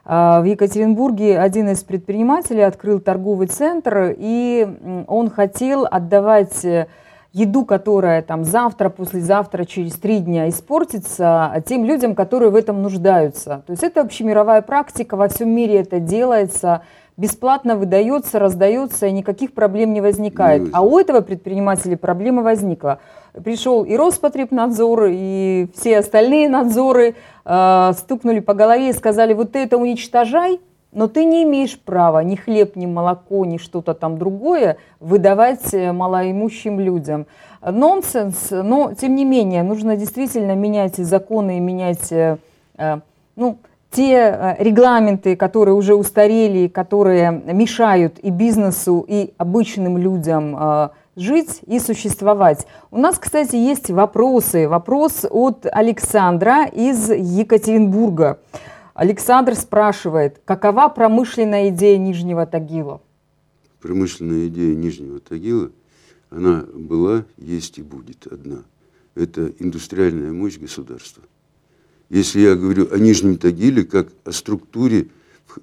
А, 0.07 0.41
в 0.41 0.45
Екатеринбурге 0.45 1.39
один 1.39 1.69
из 1.69 1.83
предпринимателей 1.83 2.61
открыл 2.61 2.99
торговый 2.99 3.47
центр, 3.47 4.13
и 4.15 4.67
он 5.07 5.31
хотел 5.31 5.87
отдавать 5.89 6.63
э, 6.63 6.85
еду, 7.33 7.65
которая 7.65 8.21
там 8.21 8.43
завтра, 8.43 8.89
послезавтра, 8.89 9.65
через 9.65 9.93
три 9.93 10.19
дня 10.19 10.47
испортится, 10.47 11.63
тем 11.65 11.85
людям, 11.85 12.13
которые 12.13 12.51
в 12.51 12.55
этом 12.55 12.83
нуждаются. 12.83 13.63
То 13.65 13.71
есть 13.71 13.83
это 13.83 14.01
общемировая 14.01 14.61
практика, 14.61 15.17
во 15.17 15.27
всем 15.27 15.49
мире 15.49 15.77
это 15.77 15.99
делается, 15.99 16.83
бесплатно 17.17 17.75
выдается, 17.75 18.39
раздается, 18.39 19.07
и 19.07 19.11
никаких 19.11 19.53
проблем 19.53 19.93
не 19.93 20.01
возникает. 20.01 20.69
А 20.73 20.81
у 20.81 20.99
этого 20.99 21.21
предпринимателя 21.21 21.97
проблема 21.97 22.43
возникла. 22.43 22.99
Пришел 23.43 23.83
и 23.83 23.95
Роспотребнадзор, 23.95 25.07
и 25.09 25.67
все 25.75 25.99
остальные 25.99 26.49
надзоры 26.49 27.15
э, 27.45 27.91
стукнули 27.97 28.39
по 28.39 28.53
голове 28.53 28.89
и 28.89 28.93
сказали, 28.93 29.33
вот 29.33 29.53
ты 29.53 29.59
это 29.59 29.77
уничтожай, 29.77 30.59
но 30.91 31.07
ты 31.07 31.25
не 31.25 31.43
имеешь 31.43 31.77
права 31.77 32.23
ни 32.23 32.35
хлеб, 32.35 32.77
ни 32.77 32.85
молоко, 32.85 33.45
ни 33.45 33.57
что-то 33.57 33.93
там 33.93 34.17
другое 34.17 34.77
выдавать 34.99 35.73
э, 35.73 35.91
малоимущим 35.91 36.79
людям. 36.79 37.27
Нонсенс, 37.61 38.51
но 38.51 38.93
тем 38.93 39.15
не 39.15 39.25
менее 39.25 39.63
нужно 39.63 39.97
действительно 39.97 40.55
менять 40.55 40.95
законы 40.95 41.57
и 41.57 41.59
менять 41.59 42.11
э, 42.11 42.37
э, 42.77 42.99
ну, 43.35 43.57
те 43.95 44.55
регламенты, 44.59 45.35
которые 45.35 45.75
уже 45.75 45.95
устарели, 45.95 46.67
которые 46.67 47.31
мешают 47.31 48.19
и 48.19 48.29
бизнесу, 48.29 49.05
и 49.07 49.33
обычным 49.37 49.97
людям 49.97 50.91
жить 51.15 51.61
и 51.65 51.79
существовать. 51.79 52.67
У 52.91 52.97
нас, 52.97 53.17
кстати, 53.17 53.55
есть 53.55 53.89
вопросы. 53.89 54.67
Вопрос 54.67 55.25
от 55.29 55.65
Александра 55.71 56.65
из 56.65 57.09
Екатеринбурга. 57.09 58.39
Александр 58.93 59.55
спрашивает, 59.55 60.41
какова 60.43 60.89
промышленная 60.89 61.69
идея 61.69 61.97
Нижнего 61.97 62.45
Тагила? 62.45 63.01
Промышленная 63.81 64.47
идея 64.47 64.75
Нижнего 64.75 65.19
Тагила, 65.19 65.69
она 66.29 66.65
была, 66.73 67.23
есть 67.37 67.77
и 67.77 67.81
будет 67.81 68.27
одна. 68.27 68.63
Это 69.15 69.51
индустриальная 69.59 70.33
мощь 70.33 70.57
государства. 70.57 71.23
Если 72.09 72.39
я 72.41 72.55
говорю 72.55 72.93
о 72.93 72.97
Нижнем 72.97 73.37
Тагиле, 73.37 73.83
как 73.83 74.09
о 74.23 74.31
структуре, 74.31 75.07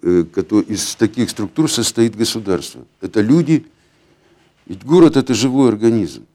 э, 0.03 0.25
из 0.69 0.95
таких 0.97 1.31
структур 1.31 1.71
состоит 1.71 2.17
государство. 2.17 2.85
Это 3.01 3.21
люди, 3.21 3.67
ведь 4.67 4.85
город– 4.85 5.17
это 5.19 5.35
живой 5.35 5.69
организм. 5.69 6.27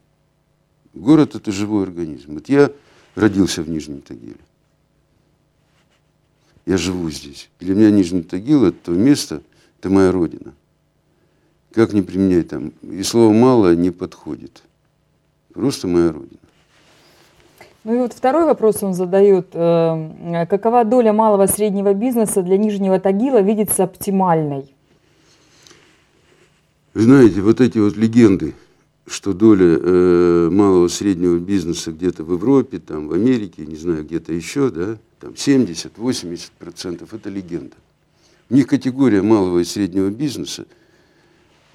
Город– 0.93 1.35
это 1.35 1.51
живой 1.51 1.83
организм. 1.83 2.35
Вот 2.35 2.49
я 2.49 2.71
родился 3.15 3.61
в 3.63 3.69
Нижнем 3.69 4.01
Тагиле 4.01 4.37
я 6.67 6.77
живу 6.77 7.09
здесь. 7.09 7.49
Для 7.61 7.73
меня 7.73 7.89
Нижний 7.89 8.23
Тагил– 8.23 8.65
это 8.65 8.77
то 8.83 8.91
место, 8.91 9.41
это 9.79 9.89
моя 9.89 10.11
родина. 10.11 10.53
Как 11.71 11.93
не 11.93 12.01
применять 12.01 12.49
там? 12.49 12.73
И 12.81 13.03
слово 13.03 13.31
«мало» 13.31 13.73
не 13.73 13.89
подходит. 13.89 14.63
Просто 15.53 15.87
моя 15.87 16.11
родина. 16.11 16.39
Ну 17.87 17.95
и 17.95 17.99
вот 17.99 18.11
второй 18.11 18.43
вопрос 18.43 18.83
он 18.83 18.93
задает. 18.93 19.47
Э, 19.53 20.45
какова 20.49 20.83
доля 20.83 21.13
малого 21.13 21.47
среднего 21.47 21.93
бизнеса 21.93 22.43
для 22.43 22.57
Нижнего 22.57 22.99
Тагила 22.99 23.39
видится 23.39 23.85
оптимальной? 23.85 24.75
Вы 26.93 27.01
знаете, 27.01 27.39
вот 27.39 27.61
эти 27.61 27.77
вот 27.77 27.95
легенды, 27.95 28.55
что 29.05 29.31
доля 29.31 29.79
э, 29.81 30.49
малого 30.51 30.89
среднего 30.89 31.39
бизнеса 31.39 31.93
где-то 31.93 32.25
в 32.25 32.33
Европе, 32.33 32.79
там, 32.79 33.07
в 33.07 33.13
Америке, 33.13 33.65
не 33.65 33.77
знаю, 33.77 34.03
где-то 34.03 34.33
еще, 34.33 34.69
да, 34.69 34.97
там 35.21 35.31
70-80% 35.31 37.07
это 37.09 37.29
легенда. 37.29 37.77
У 38.49 38.55
них 38.55 38.67
категория 38.67 39.21
малого 39.21 39.59
и 39.59 39.63
среднего 39.63 40.09
бизнеса. 40.09 40.65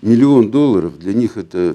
Миллион 0.02 0.50
долларов 0.50 0.98
для 0.98 1.14
них 1.14 1.38
это 1.38 1.74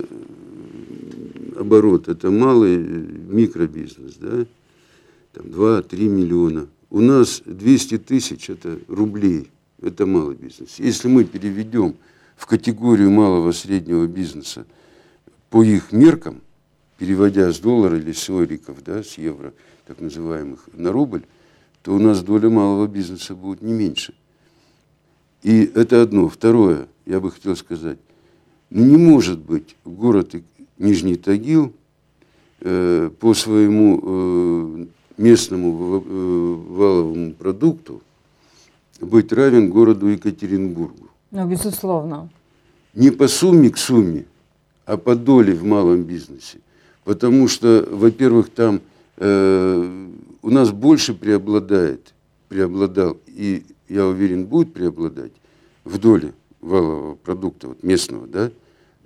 оборот, 1.58 2.08
это 2.08 2.30
малый 2.30 2.78
микробизнес, 2.78 4.16
да? 4.16 4.46
Там 5.34 5.48
2-3 5.48 6.08
миллиона. 6.08 6.68
У 6.90 7.02
нас 7.02 7.42
200 7.46 7.98
тысяч 8.00 8.50
это 8.50 8.80
рублей, 8.88 9.50
это 9.82 10.06
малый 10.06 10.36
бизнес. 10.36 10.80
Если 10.80 11.08
мы 11.08 11.26
переведем 11.26 11.96
в 12.36 12.46
категорию 12.46 13.12
малого 13.12 13.52
среднего 13.52 14.08
бизнеса 14.08 14.66
по 15.50 15.64
их 15.64 15.92
меркам, 15.92 16.42
переводя 16.98 17.52
с 17.52 17.60
доллара 17.60 17.98
или 17.98 18.12
с 18.12 18.30
ориков, 18.30 18.84
да, 18.84 19.04
с 19.04 19.18
евро, 19.18 19.54
так 19.86 20.00
называемых, 20.00 20.70
на 20.74 20.92
рубль, 20.92 21.24
то 21.84 21.94
у 21.94 22.00
нас 22.00 22.22
доля 22.24 22.50
малого 22.50 22.88
бизнеса 22.88 23.36
будет 23.36 23.62
не 23.62 23.74
меньше. 23.74 24.14
И 25.44 25.72
это 25.76 26.02
одно. 26.02 26.28
Второе, 26.28 26.88
я 27.06 27.20
бы 27.20 27.32
хотел 27.32 27.56
сказать, 27.56 28.00
ну, 28.70 28.84
не 28.84 28.98
может 28.98 29.40
быть 29.40 29.76
город 29.86 30.36
Нижний 30.80 31.16
Тагил 31.16 31.74
э, 32.62 33.10
по 33.20 33.34
своему 33.34 34.02
э, 34.04 34.86
местному 35.18 35.98
э, 35.98 36.56
валовому 36.70 37.34
продукту 37.34 38.02
быть 39.02 39.32
равен 39.32 39.70
городу 39.70 40.08
Екатеринбургу. 40.08 41.10
Ну, 41.32 41.48
безусловно. 41.48 42.30
Не 42.94 43.12
по 43.12 43.28
сумме 43.28 43.70
к 43.70 43.78
сумме, 43.78 44.26
а 44.86 44.98
по 44.98 45.16
доле 45.16 45.54
в 45.54 45.64
малом 45.64 46.04
бизнесе. 46.04 46.60
Потому 47.04 47.48
что, 47.48 47.88
во-первых, 47.92 48.50
там 48.50 48.82
э, 49.18 50.08
у 50.42 50.50
нас 50.50 50.72
больше 50.72 51.14
преобладает, 51.14 52.14
преобладал, 52.50 53.18
и 53.28 53.64
я 53.90 54.06
уверен, 54.08 54.46
будет 54.46 54.74
преобладать 54.74 55.32
в 55.84 55.98
доле 56.00 56.34
валового 56.62 57.16
продукта 57.16 57.70
вот 57.70 57.84
местного, 57.84 58.28
да, 58.28 58.52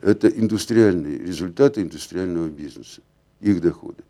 это 0.02 0.28
индустриальные 0.28 1.20
результаты 1.20 1.82
индустриального 1.82 2.48
бизнеса, 2.48 3.02
их 3.40 3.62
доходы. 3.62 4.04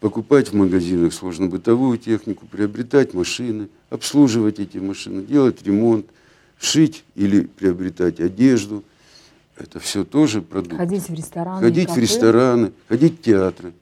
покупать 0.00 0.48
в 0.48 0.54
магазинах 0.54 1.12
сложно-бытовую 1.12 1.98
технику, 1.98 2.46
приобретать 2.46 3.14
машины, 3.14 3.68
обслуживать 3.90 4.58
эти 4.58 4.78
машины, 4.78 5.22
делать 5.22 5.62
ремонт, 5.62 6.06
шить 6.58 7.04
или 7.14 7.42
приобретать 7.42 8.18
одежду. 8.20 8.82
Это 9.56 9.78
все 9.78 10.04
тоже 10.04 10.42
продукт. 10.42 10.76
Ходить 10.76 11.08
в 11.08 11.14
рестораны. 11.14 11.60
Ходить 11.60 11.90
в 11.90 11.98
рестораны, 11.98 12.72
ходить 12.88 13.20
в 13.20 13.22
театры. 13.22 13.72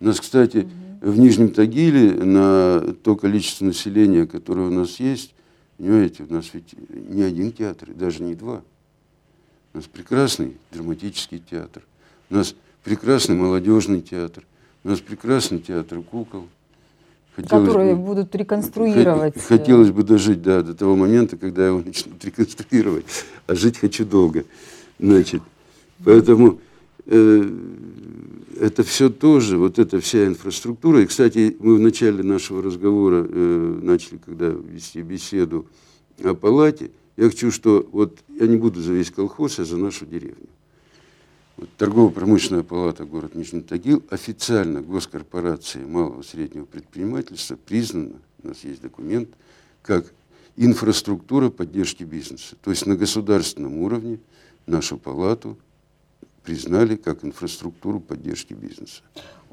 У 0.00 0.06
нас, 0.06 0.20
кстати, 0.20 0.58
угу 0.58 0.70
в 1.02 1.18
Нижнем 1.18 1.50
Тагиле 1.50 2.12
на 2.12 2.94
то 3.02 3.16
количество 3.16 3.64
населения, 3.64 4.26
которое 4.26 4.68
у 4.68 4.70
нас 4.70 5.00
есть, 5.00 5.34
понимаете, 5.76 6.24
у 6.24 6.32
нас 6.32 6.50
ведь 6.52 6.74
не 6.88 7.22
один 7.22 7.52
театр, 7.52 7.90
даже 7.94 8.22
не 8.22 8.34
два. 8.34 8.62
У 9.74 9.78
нас 9.78 9.86
прекрасный 9.86 10.56
драматический 10.70 11.38
театр, 11.38 11.82
у 12.30 12.34
нас 12.34 12.54
прекрасный 12.84 13.36
молодежный 13.36 14.02
театр, 14.02 14.44
у 14.84 14.88
нас 14.88 15.00
прекрасный 15.00 15.60
театр 15.60 16.02
кукол. 16.02 16.46
Хотелось 17.34 17.66
которые 17.66 17.94
бы, 17.94 18.02
будут 18.02 18.34
реконструировать. 18.34 19.40
Хотелось 19.40 19.90
бы 19.90 20.02
дожить 20.02 20.42
да, 20.42 20.62
до 20.62 20.74
того 20.74 20.96
момента, 20.96 21.38
когда 21.38 21.66
его 21.66 21.80
начнут 21.84 22.22
реконструировать. 22.24 23.06
А 23.46 23.54
жить 23.54 23.78
хочу 23.78 24.04
долго. 24.04 24.44
Значит, 24.98 25.42
поэтому 26.04 26.60
э, 27.06 27.50
это 28.60 28.82
все 28.82 29.10
тоже, 29.10 29.58
вот 29.58 29.78
эта 29.78 30.00
вся 30.00 30.26
инфраструктура. 30.26 31.02
И, 31.02 31.06
кстати, 31.06 31.56
мы 31.58 31.76
в 31.76 31.80
начале 31.80 32.22
нашего 32.22 32.62
разговора 32.62 33.26
э, 33.28 33.78
начали, 33.82 34.18
когда 34.18 34.48
вести 34.48 35.02
беседу 35.02 35.66
о 36.22 36.34
палате, 36.34 36.90
я 37.16 37.28
хочу, 37.28 37.50
что 37.50 37.88
вот 37.92 38.18
я 38.28 38.46
не 38.46 38.56
буду 38.56 38.80
за 38.80 38.92
весь 38.92 39.10
колхоз, 39.10 39.58
а 39.58 39.64
за 39.64 39.76
нашу 39.76 40.06
деревню. 40.06 40.48
Вот, 41.56 41.68
Торгово-промышленная 41.76 42.62
палата 42.62 43.04
город 43.04 43.34
Нижний 43.34 43.60
Тагил 43.60 44.02
официально 44.08 44.80
госкорпорацией 44.80 45.86
малого 45.86 46.22
и 46.22 46.24
среднего 46.24 46.64
предпринимательства 46.64 47.56
признана, 47.56 48.16
у 48.42 48.48
нас 48.48 48.64
есть 48.64 48.80
документ, 48.80 49.28
как 49.82 50.12
инфраструктура 50.56 51.50
поддержки 51.50 52.04
бизнеса. 52.04 52.56
То 52.62 52.70
есть 52.70 52.86
на 52.86 52.96
государственном 52.96 53.78
уровне 53.78 54.18
нашу 54.66 54.96
палату 54.96 55.58
признали 56.42 56.96
как 56.96 57.24
инфраструктуру 57.24 58.00
поддержки 58.00 58.54
бизнеса. 58.54 59.02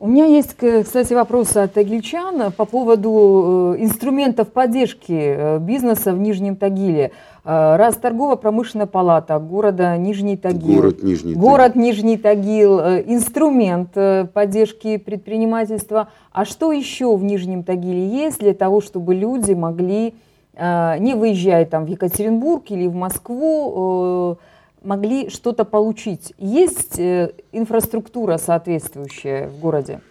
У 0.02 0.08
меня 0.08 0.26
есть, 0.26 0.56
кстати, 0.56 1.14
вопрос 1.14 1.58
от 1.58 1.74
тагильчан 1.74 2.54
по 2.54 2.64
поводу 2.64 3.76
э, 3.78 3.84
инструментов 3.84 4.48
поддержки 4.48 5.12
э, 5.12 5.60
бизнеса 5.60 6.14
в 6.14 6.20
Нижнем 6.20 6.56
Тагиле. 6.56 7.12
Э, 7.44 7.76
раз 7.76 7.98
торгово-промышленная 7.98 8.86
палата 8.86 9.38
города 9.40 9.98
Нижний 9.98 10.38
Тагил. 10.38 10.76
Город 10.78 11.04
Нижний 11.04 11.34
Тагил. 11.34 11.42
Город 11.42 11.76
Нижний 11.76 12.18
Тагил, 12.18 12.80
инструмент 12.80 13.90
поддержки 14.32 14.96
предпринимательства. 14.96 16.08
А 16.32 16.46
что 16.46 16.72
еще 16.72 17.14
в 17.18 17.24
Нижнем 17.26 17.64
Тагиле 17.64 18.08
есть 18.08 18.40
для 18.40 18.54
того, 18.54 18.80
чтобы 18.80 19.14
люди 19.14 19.52
могли, 19.52 20.14
не 20.58 21.14
выезжая 21.14 21.66
там 21.66 21.84
в 21.84 21.90
Екатеринбург 21.90 22.64
или 22.70 22.88
в 22.88 22.96
Москву, 22.96 24.38
могли 24.84 25.30
что-то 25.30 25.66
получить. 25.66 26.34
Есть 26.38 27.00
э, 27.00 27.34
инфраструктура 27.52 28.38
соответствующая 28.38 29.48
в 29.48 29.60
городе? 29.60 30.02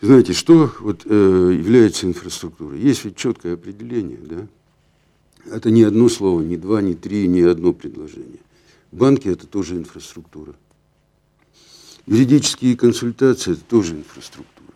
Знаете, 0.00 0.32
что 0.32 0.70
вот, 0.80 1.02
э, 1.04 1.54
является 1.56 2.06
инфраструктурой? 2.06 2.80
Есть 2.80 3.04
ведь 3.04 3.16
четкое 3.16 3.54
определение, 3.54 4.18
да? 4.20 4.46
Это 5.50 5.70
не 5.70 5.82
одно 5.82 6.08
слово, 6.08 6.40
не 6.42 6.56
два, 6.56 6.82
не 6.82 6.94
три, 6.94 7.26
не 7.26 7.42
одно 7.42 7.72
предложение. 7.72 8.38
Банки– 8.90 9.28
это 9.28 9.46
тоже 9.46 9.76
инфраструктура. 9.76 10.54
Юридические 12.06 12.76
консультации– 12.76 13.52
это 13.54 13.62
тоже 13.62 13.94
инфраструктура. 13.94 14.72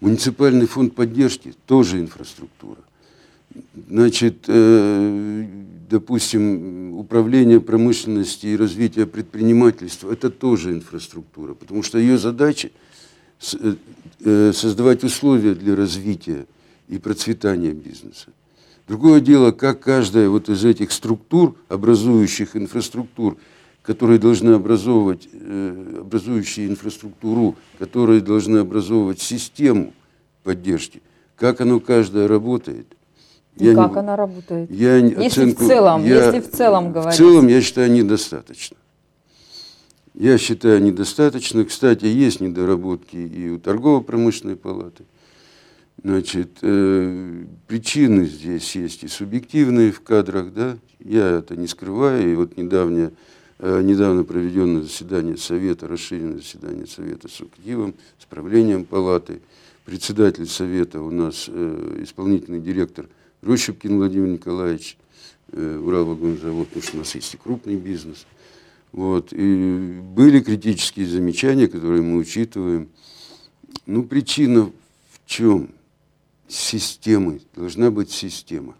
Муниципальный 0.00 0.66
фонд 0.66 0.94
поддержки– 0.94 1.54
тоже 1.66 2.00
инфраструктура. 2.00 2.80
Значит, 3.88 4.44
э, 4.48 5.46
допустим, 5.88 6.94
управление 6.96 7.60
промышленности 7.60 8.46
и 8.46 8.56
развития 8.56 9.06
предпринимательства, 9.06 10.12
это 10.12 10.30
тоже 10.30 10.72
инфраструктура, 10.72 11.54
потому 11.54 11.82
что 11.82 11.98
ее 11.98 12.18
задача 12.18 12.70
э, 13.52 13.74
э, 14.20 14.52
создавать 14.52 15.04
условия 15.04 15.54
для 15.54 15.76
развития 15.76 16.46
и 16.88 16.98
процветания 16.98 17.72
бизнеса. 17.72 18.28
Другое 18.88 19.20
дело, 19.20 19.50
как 19.52 19.80
каждая 19.80 20.28
вот 20.28 20.48
из 20.48 20.64
этих 20.64 20.92
структур, 20.92 21.56
образующих 21.68 22.56
инфраструктур, 22.56 23.36
которые 23.82 24.18
должны 24.18 24.50
образовывать, 24.50 25.28
э, 25.32 25.98
образующие 26.00 26.68
инфраструктуру, 26.68 27.56
которые 27.78 28.20
должны 28.20 28.58
образовывать 28.58 29.20
систему 29.20 29.92
поддержки, 30.42 31.02
как 31.36 31.60
оно 31.60 31.80
каждая 31.80 32.28
работает, 32.28 32.95
и 33.56 33.66
я 33.66 33.74
как 33.74 33.92
не, 33.92 33.98
она 34.00 34.16
работает? 34.16 34.70
Я 34.70 34.96
если 34.96 35.26
оценку, 35.26 35.64
в 35.64 35.66
целом, 35.66 36.04
я, 36.04 36.26
если 36.26 36.40
в 36.40 36.50
целом 36.50 36.92
говорить. 36.92 37.14
В 37.14 37.16
целом, 37.16 37.48
я 37.48 37.60
считаю, 37.62 37.90
недостаточно. 37.90 38.76
Я 40.14 40.36
считаю, 40.38 40.82
недостаточно. 40.82 41.64
Кстати, 41.64 42.04
есть 42.04 42.40
недоработки 42.40 43.16
и 43.16 43.48
у 43.48 43.58
торгово-промышленной 43.58 44.56
палаты. 44.56 45.04
Значит, 46.02 46.58
э, 46.60 47.44
причины 47.66 48.26
здесь 48.26 48.76
есть 48.76 49.04
и 49.04 49.08
субъективные 49.08 49.90
в 49.90 50.02
кадрах, 50.02 50.52
да, 50.52 50.76
я 51.00 51.26
это 51.38 51.56
не 51.56 51.66
скрываю. 51.66 52.30
И 52.30 52.34
вот 52.34 52.58
недавнее, 52.58 53.12
э, 53.58 53.80
недавно 53.82 54.22
проведенное 54.24 54.82
заседание 54.82 55.38
Совета, 55.38 55.88
расширенное 55.88 56.38
заседание 56.38 56.86
Совета 56.86 57.28
с 57.28 57.40
активом, 57.40 57.94
с 58.18 58.26
правлением 58.26 58.84
палаты, 58.84 59.40
председатель 59.86 60.46
Совета 60.46 61.00
у 61.00 61.10
нас 61.10 61.46
э, 61.48 62.00
исполнительный 62.02 62.60
директор– 62.60 63.06
Рощепкин 63.42 63.96
Владимир 63.96 64.28
Николаевич, 64.28 64.96
э, 65.52 65.78
Уралвагонзавод, 65.78 66.68
потому 66.68 66.82
что 66.82 66.96
у 66.96 66.98
нас 67.00 67.14
есть 67.14 67.34
и 67.34 67.36
крупный 67.36 67.76
бизнес. 67.76 68.26
Вот. 68.92 69.32
И 69.32 70.00
были 70.14 70.40
критические 70.40 71.06
замечания, 71.06 71.68
которые 71.68 72.02
мы 72.02 72.18
учитываем. 72.18 72.88
Ну, 73.86 74.02
причина 74.04 74.64
в 74.64 75.26
чем? 75.26 75.70
Системы. 76.48 77.40
Должна 77.54 77.90
быть 77.90 78.10
система. 78.10 78.74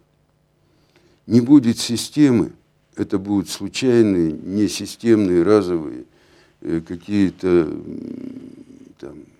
Не 1.25 1.41
будет 1.41 1.77
системы, 1.77 2.53
это 2.95 3.19
будут 3.19 3.49
случайные, 3.49 4.31
несистемные, 4.31 5.43
разовые 5.43 6.05
э, 6.61 6.81
какие-то 6.85 7.71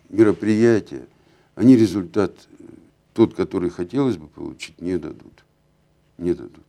мероприятия. 0.09 1.07
Они 1.55 1.75
результат 1.75 2.33
тот, 3.17 3.33
который 3.33 3.71
хотелось 3.71 4.15
бы 4.15 4.27
получить, 4.27 4.79
не 4.79 4.99
дадут. 4.99 5.43
Не 6.19 6.35
дадут. 6.35 6.63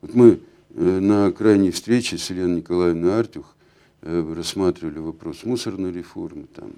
Вот 0.00 0.14
мы 0.14 0.38
э, 0.70 1.00
на 1.00 1.32
крайней 1.32 1.72
встрече 1.72 2.18
с 2.18 2.30
Еленой 2.30 2.58
Николаевной 2.58 3.18
Артюх 3.18 3.56
э, 4.02 4.34
рассматривали 4.36 5.00
вопрос 5.00 5.42
мусорной 5.42 5.90
реформы, 5.90 6.46
там, 6.54 6.70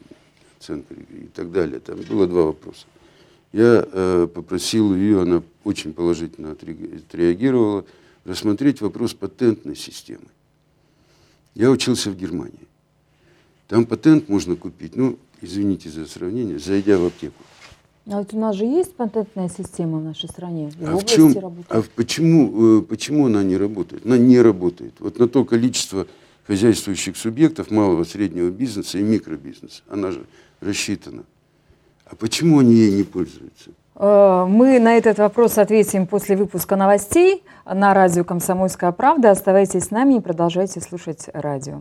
оценка 0.59 0.95
и 0.95 1.27
так 1.35 1.53
далее. 1.53 1.81
Там 1.81 2.01
было 2.09 2.27
два 2.27 2.45
вопроса. 2.45 2.87
Я 3.53 3.87
э, 3.93 4.27
попросил 4.27 4.95
ее, 4.95 5.21
она 5.21 5.43
очень 5.65 5.93
положительно 5.93 6.53
отреагировала, 6.53 7.85
рассмотреть 8.25 8.81
вопрос 8.81 9.13
патентной 9.13 9.77
системы. 9.77 10.29
Я 11.55 11.71
учился 11.71 12.11
в 12.11 12.17
Германии. 12.17 12.69
Там 13.69 13.85
патент 13.85 14.31
можно 14.31 14.57
купить, 14.57 14.97
ну, 14.97 15.19
извините 15.43 15.91
за 15.91 16.07
сравнение, 16.07 16.59
зайдя 16.59 16.97
в 16.99 17.05
аптеку. 17.05 17.45
А 18.07 18.19
вот 18.19 18.33
у 18.33 18.39
нас 18.39 18.57
же 18.57 18.65
есть 18.65 18.95
патентная 18.95 19.49
система 19.49 19.99
в 19.99 20.03
нашей 20.03 20.29
стране. 20.29 20.73
В 20.77 20.89
а, 20.89 20.97
в 20.97 21.05
чем, 21.05 21.35
а 21.69 21.83
почему, 21.95 22.79
э, 22.79 22.83
почему 22.83 23.27
она 23.27 23.43
не 23.43 23.57
работает? 23.57 24.07
Она 24.07 24.17
не 24.17 24.41
работает. 24.41 24.95
Вот 25.01 25.19
на 25.19 25.29
то 25.29 25.45
количество 25.45 26.07
хозяйствующих 26.47 27.17
субъектов 27.17 27.71
малого, 27.71 28.05
среднего 28.05 28.51
бизнеса 28.51 28.99
и 28.99 29.03
микробизнеса, 29.03 29.83
она 29.89 30.11
же 30.11 30.25
рассчитана. 30.61 31.25
А 32.07 32.17
почему 32.17 32.59
они 32.59 32.75
ей 32.75 32.93
не 32.93 33.03
пользуются? 33.05 33.71
Э, 33.95 34.47
мы 34.49 34.81
на 34.81 34.97
этот 34.97 35.19
вопрос 35.19 35.59
ответим 35.59 36.07
после 36.07 36.37
выпуска 36.37 36.77
новостей 36.77 37.45
на 37.65 37.93
радио 37.93 38.25
«Комсомольская 38.25 38.93
правда». 38.93 39.31
Оставайтесь 39.31 39.85
с 39.85 39.91
нами 39.91 40.15
и 40.15 40.21
продолжайте 40.21 40.81
слушать 40.81 41.29
радио. 41.33 41.81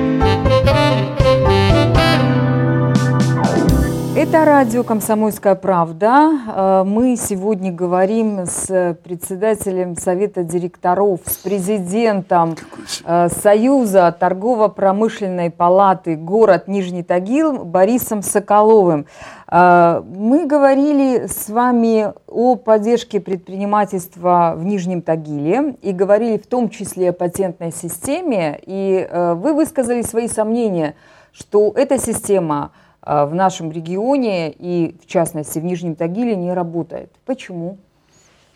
Это 4.31 4.45
радио 4.45 4.83
«Комсомольская 4.85 5.55
правда». 5.55 6.31
Э, 6.47 6.83
мы 6.85 7.17
сегодня 7.17 7.69
говорим 7.69 8.45
с 8.45 8.97
председателем 9.03 9.97
Совета 9.97 10.45
директоров, 10.45 11.19
с 11.25 11.35
президентом 11.35 12.55
э, 13.03 13.27
Союза 13.27 14.15
торгово-промышленной 14.17 15.51
палаты 15.51 16.15
город 16.15 16.69
Нижний 16.69 17.03
Тагил 17.03 17.65
Борисом 17.65 18.21
Соколовым. 18.21 19.05
Э, 19.51 20.01
мы 20.07 20.45
говорили 20.45 21.27
с 21.27 21.49
вами 21.49 22.13
о 22.29 22.55
поддержке 22.55 23.19
предпринимательства 23.19 24.53
в 24.55 24.63
Нижнем 24.63 25.01
Тагиле 25.01 25.75
и 25.81 25.91
говорили 25.91 26.37
в 26.37 26.47
том 26.47 26.69
числе 26.69 27.09
о 27.09 27.13
патентной 27.13 27.73
системе. 27.73 28.57
И 28.65 29.05
вы 29.11 29.53
высказали 29.53 30.03
свои 30.03 30.29
сомнения, 30.29 30.95
что 31.33 31.73
эта 31.75 31.97
система– 31.97 32.71
в 33.01 33.33
нашем 33.33 33.71
регионе 33.71 34.51
и, 34.51 34.95
в 35.01 35.07
частности, 35.07 35.59
в 35.59 35.63
Нижнем 35.63 35.95
Тагиле 35.95 36.35
не 36.35 36.53
работает. 36.53 37.11
Почему? 37.25 37.79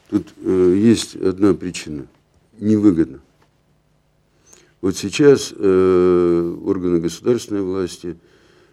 Тут 0.10 0.34
э, 0.38 0.76
есть 0.78 1.16
одна 1.16 1.54
причина. 1.56 2.06
Невыгодно. 2.60 3.20
Вот 4.82 4.96
сейчас 4.96 5.52
э, 5.56 6.58
органы 6.64 7.00
государственной 7.00 7.64
власти 7.64 8.18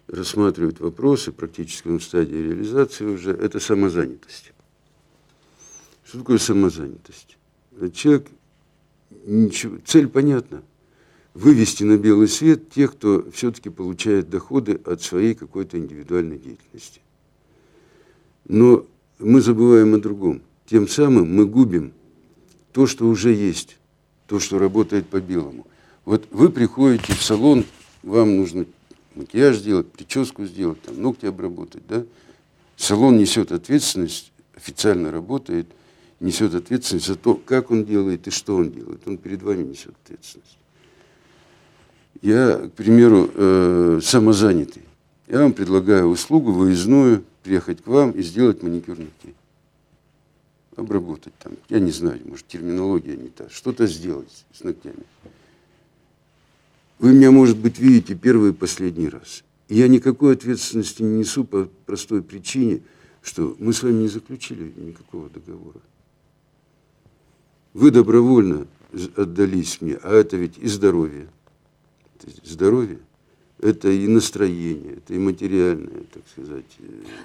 рассматривают 0.09 0.79
вопросы 0.81 1.33
практически 1.33 1.89
на 1.89 2.01
стадии 2.01 2.37
реализации 2.37 3.07
уже. 3.07 3.33
Это 3.33 3.59
самозанятость. 3.59 4.53
Что 6.05 6.19
такое 6.19 6.37
самозанятость? 6.37 7.39
Человек, 7.95 8.27
ничего, 9.25 9.79
цель 9.87 10.09
понятна– 10.09 10.63
вывести 11.35 11.85
на 11.85 11.97
белый 11.97 12.29
свет 12.29 12.71
тех, 12.71 12.93
кто 12.93 13.31
все-таки 13.33 13.71
получает 13.71 14.29
доходы 14.29 14.81
от 14.85 15.03
своей 15.03 15.35
какой-то 15.35 15.79
индивидуальной 15.79 16.39
деятельности. 16.39 17.01
Но 18.47 18.87
мы 19.19 19.41
забываем 19.41 19.95
о 19.95 19.99
другом. 19.99 20.43
Тем 20.67 20.89
самым 20.89 21.35
мы 21.35 21.47
губим 21.47 21.93
то, 22.73 22.87
что 22.87 23.07
уже 23.07 23.33
есть, 23.33 23.79
то, 24.27 24.39
что 24.41 24.59
работает 24.59 25.07
по-белому. 25.07 25.67
Вот 26.05 26.27
вы 26.31 26.51
приходите 26.51 27.13
в 27.13 27.23
салон, 27.23 27.65
вам 28.03 28.37
нужно 28.37 28.67
макияж 29.15 29.59
сделать, 29.59 29.91
прическу 29.91 30.45
сделать, 30.45 30.81
там, 30.83 31.01
ногти 31.01 31.27
обработать, 31.27 31.87
да? 31.87 32.05
Салон 32.77 33.19
несет 33.19 33.53
ответственность, 33.53 34.33
официально 34.57 35.13
работает, 35.13 35.69
несет 36.19 36.55
ответственность 36.55 37.07
за 37.07 37.15
то, 37.15 37.35
как 37.35 37.71
он 37.71 37.85
делает 37.85 38.27
и 38.27 38.31
что 38.31 38.57
он 38.57 38.73
делает. 38.73 39.07
Он 39.07 39.19
перед 39.19 39.43
вами 39.43 39.63
несет 39.63 39.95
ответственность. 40.05 40.59
Я, 42.23 42.69
к 42.69 42.73
примеру, 42.73 43.29
э, 43.35 44.01
самозанятый. 44.03 44.83
Я 45.27 45.41
вам 45.41 45.53
предлагаю 45.53 46.07
услугу 46.07 46.53
выездную 46.53 47.25
приехать 47.43 47.83
к 47.83 47.87
вам 47.89 48.13
и 48.13 48.23
сделать 48.23 48.63
маникюр 48.63 48.97
ногтей. 48.97 49.35
Обработать 50.77 51.35
там, 51.41 51.55
я 51.69 51.81
не 51.81 51.91
знаю, 51.91 52.21
может, 52.25 52.47
терминология 52.47 53.17
не 53.17 53.29
та, 53.29 53.49
что-то 53.51 53.87
сделать 53.87 54.29
с 54.53 54.63
ногтями. 54.63 55.03
Вы 57.01 57.13
меня, 57.13 57.33
может 57.33 57.59
быть, 57.59 57.81
видите 57.81 58.15
первый 58.15 58.51
и 58.51 58.55
последний 58.55 59.09
раз. 59.09 59.43
И 59.69 59.77
я 59.77 59.89
никакой 59.89 60.35
ответственности 60.35 61.03
не 61.03 61.19
несу 61.19 61.45
по 61.45 61.69
простой 61.87 62.23
причине, 62.23 62.83
что 63.23 63.57
мы 63.59 63.73
с 63.73 63.83
вами 63.83 64.03
не 64.03 64.09
заключили 64.09 64.73
никакого 64.77 65.29
договора. 65.29 65.81
Вы 67.75 67.91
добровольно 67.91 68.67
отдались 69.17 69.81
мне, 69.81 69.99
а 70.03 70.13
это 70.13 70.37
ведь 70.37 70.59
и 70.59 70.69
здоровье. 70.69 71.29
Здоровье– 72.45 72.99
это 73.63 73.89
и 73.89 74.09
настроение, 74.09 74.95
это 74.97 75.15
и 75.15 75.19
материальное, 75.19 76.03
так 76.13 76.23
сказать. 76.31 76.65
Э, 76.81 76.83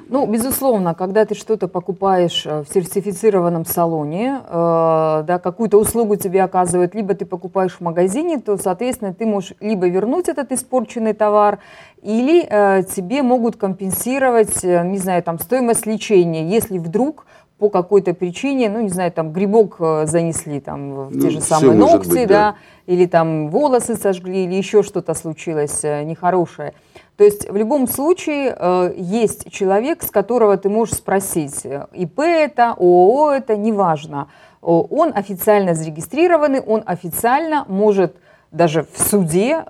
ну, 0.07 0.27
безусловно, 0.27 0.93
когда 0.93 1.25
ты 1.25 1.33
что-то 1.33 1.67
покупаешь 1.67 2.45
э, 2.45 2.63
в 2.63 2.71
сертифицированном 2.71 3.65
салоне, 3.65 4.41
э, 4.43 5.23
да, 5.27 5.39
какую-то 5.43 5.79
услугу 5.79 6.15
тебе 6.15 6.43
оказывают, 6.43 6.93
либо 6.93 7.15
ты 7.15 7.25
покупаешь 7.25 7.77
в 7.77 7.81
магазине, 7.81 8.39
то, 8.39 8.55
соответственно, 8.57 9.15
ты 9.15 9.25
можешь 9.25 9.53
либо 9.59 9.87
вернуть 9.87 10.29
этот 10.29 10.51
испорченный 10.51 11.13
товар, 11.13 11.57
или 12.03 12.45
э, 12.47 12.83
тебе 12.83 13.23
могут 13.23 13.55
компенсировать, 13.55 14.63
э, 14.63 14.87
не 14.87 14.99
знаю, 14.99 15.23
там, 15.23 15.39
стоимость 15.39 15.87
лечения, 15.87 16.47
если 16.47 16.77
вдруг 16.77 17.25
по 17.57 17.69
какой-то 17.69 18.13
причине, 18.13 18.69
ну, 18.69 18.81
не 18.81 18.89
знаю, 18.89 19.11
там, 19.11 19.31
грибок 19.31 19.77
занесли, 19.79 20.59
там, 20.59 20.93
в 20.93 21.15
ну, 21.15 21.21
те 21.21 21.29
же 21.29 21.41
самые 21.41 21.73
ногти, 21.73 22.09
быть, 22.09 22.27
да, 22.27 22.51
да 22.51 22.55
или 22.87 23.05
там 23.05 23.49
волосы 23.49 23.95
сожгли, 23.95 24.45
или 24.45 24.55
еще 24.55 24.81
что-то 24.81 25.13
случилось 25.13 25.83
э, 25.83 26.03
нехорошее. 26.03 26.73
То 27.17 27.23
есть 27.23 27.49
в 27.49 27.55
любом 27.55 27.87
случае 27.87 28.55
э, 28.57 28.93
есть 28.97 29.51
человек, 29.51 30.03
с 30.03 30.09
которого 30.09 30.57
ты 30.57 30.69
можешь 30.69 30.95
спросить, 30.95 31.65
э, 31.65 31.85
ИП 31.93 32.19
это, 32.19 32.71
ООО 32.77 33.31
это, 33.31 33.55
неважно. 33.55 34.29
Он 34.61 35.11
официально 35.13 35.75
зарегистрированный, 35.75 36.61
он 36.61 36.81
официально 36.85 37.63
может 37.67 38.15
даже 38.51 38.87
в 38.91 38.99
суде, 38.99 39.63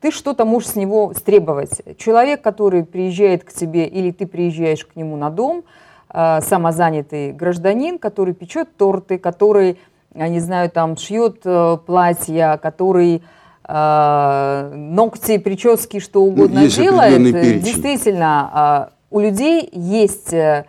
ты 0.00 0.10
что-то 0.10 0.44
можешь 0.44 0.70
с 0.70 0.76
него 0.76 1.14
стребовать. 1.14 1.80
Человек, 1.96 2.42
который 2.42 2.84
приезжает 2.84 3.44
к 3.44 3.52
тебе 3.52 3.86
или 3.86 4.10
ты 4.10 4.26
приезжаешь 4.26 4.84
к 4.84 4.96
нему 4.96 5.16
на 5.16 5.30
дом, 5.30 5.64
самозанятый 6.10 7.32
гражданин, 7.32 7.98
который 7.98 8.32
печет 8.32 8.76
торты, 8.76 9.18
который 9.18 9.78
я 10.14 10.28
не 10.28 10.40
знаю, 10.40 10.70
там 10.70 10.96
шьет 10.96 11.42
э, 11.44 11.76
платья, 11.86 12.58
который 12.60 13.22
э, 13.68 14.72
ногти, 14.74 15.38
прически, 15.38 16.00
что 16.00 16.22
угодно 16.22 16.62
ну, 16.62 16.66
делает. 16.66 17.62
Действительно, 17.62 18.88
э, 18.90 18.94
у 19.10 19.20
людей 19.20 19.68
есть 19.72 20.32
э, 20.32 20.64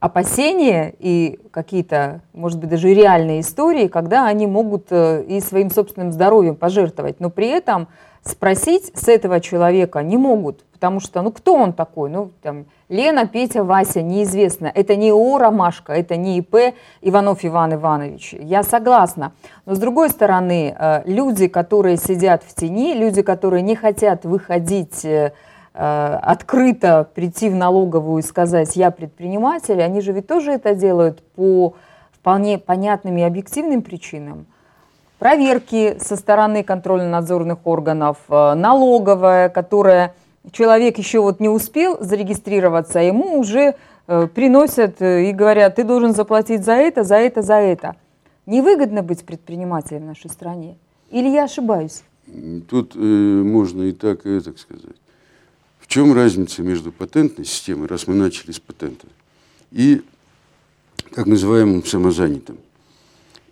опасения 0.00 0.94
и 0.98 1.40
какие-то, 1.50 2.20
может 2.34 2.60
быть, 2.60 2.68
даже 2.68 2.92
реальные 2.92 3.40
истории, 3.40 3.88
когда 3.88 4.26
они 4.26 4.46
могут 4.46 4.86
э, 4.90 5.24
и 5.24 5.40
своим 5.40 5.70
собственным 5.70 6.12
здоровьем 6.12 6.54
пожертвовать, 6.54 7.20
но 7.20 7.30
при 7.30 7.48
этом 7.48 7.88
спросить 8.22 8.92
с 8.94 9.08
этого 9.08 9.40
человека 9.40 10.02
не 10.02 10.16
могут, 10.16 10.64
потому 10.72 11.00
что, 11.00 11.22
ну, 11.22 11.32
кто 11.32 11.54
он 11.54 11.72
такой? 11.72 12.10
Ну, 12.10 12.30
там, 12.42 12.66
Лена, 12.88 13.26
Петя, 13.26 13.64
Вася, 13.64 14.02
неизвестно. 14.02 14.70
Это 14.74 14.96
не 14.96 15.10
ООО 15.10 15.38
«Ромашка», 15.38 15.92
это 15.92 16.16
не 16.16 16.38
ИП 16.38 16.74
Иванов 17.02 17.44
Иван 17.44 17.74
Иванович. 17.74 18.34
Я 18.40 18.62
согласна. 18.62 19.32
Но, 19.66 19.74
с 19.74 19.78
другой 19.78 20.10
стороны, 20.10 20.74
э, 20.78 21.02
люди, 21.04 21.48
которые 21.48 21.96
сидят 21.96 22.42
в 22.42 22.54
тени, 22.54 22.94
люди, 22.94 23.22
которые 23.22 23.62
не 23.62 23.76
хотят 23.76 24.24
выходить 24.24 25.04
э, 25.04 25.32
э, 25.74 26.18
открыто 26.22 27.08
прийти 27.14 27.50
в 27.50 27.54
налоговую 27.54 28.22
и 28.22 28.26
сказать 28.26 28.76
«я 28.76 28.90
предприниматель», 28.90 29.82
они 29.82 30.00
же 30.00 30.12
ведь 30.12 30.26
тоже 30.26 30.52
это 30.52 30.74
делают 30.74 31.22
по 31.34 31.74
вполне 32.12 32.58
понятным 32.58 33.16
и 33.16 33.22
объективным 33.22 33.82
причинам 33.82 34.46
проверки 35.18 35.98
со 36.00 36.16
стороны 36.16 36.62
контрольно-надзорных 36.62 37.58
органов, 37.64 38.18
э, 38.28 38.54
налоговая, 38.54 39.48
которая 39.48 40.14
человек 40.52 40.98
еще 40.98 41.20
вот 41.20 41.40
не 41.40 41.48
успел 41.48 41.98
зарегистрироваться, 42.00 43.00
а 43.00 43.02
ему 43.02 43.38
уже 43.38 43.74
э, 44.06 44.28
приносят 44.28 45.02
э, 45.02 45.30
и 45.30 45.32
говорят, 45.32 45.76
ты 45.76 45.84
должен 45.84 46.14
заплатить 46.14 46.64
за 46.64 46.72
это, 46.72 47.04
за 47.04 47.16
это, 47.16 47.42
за 47.42 47.54
это. 47.54 47.96
Невыгодно 48.46 49.02
быть 49.02 49.24
предпринимателем 49.24 50.02
в 50.02 50.06
нашей 50.06 50.30
стране? 50.30 50.76
Или 51.10 51.28
я 51.28 51.44
ошибаюсь? 51.44 52.02
Тут 52.68 52.94
э, 52.94 52.98
можно 52.98 53.82
и 53.82 53.92
так, 53.92 54.24
и 54.26 54.40
так 54.40 54.58
сказать. 54.58 54.96
В 55.80 55.86
чем 55.86 56.14
разница 56.14 56.62
между 56.62 56.92
патентной 56.92 57.44
системой, 57.44 57.88
раз 57.88 58.06
мы 58.06 58.14
начали 58.14 58.52
с 58.52 58.60
патента, 58.60 59.06
и 59.70 60.02
так 61.14 61.26
называемым 61.26 61.84
самозанятым? 61.84 62.58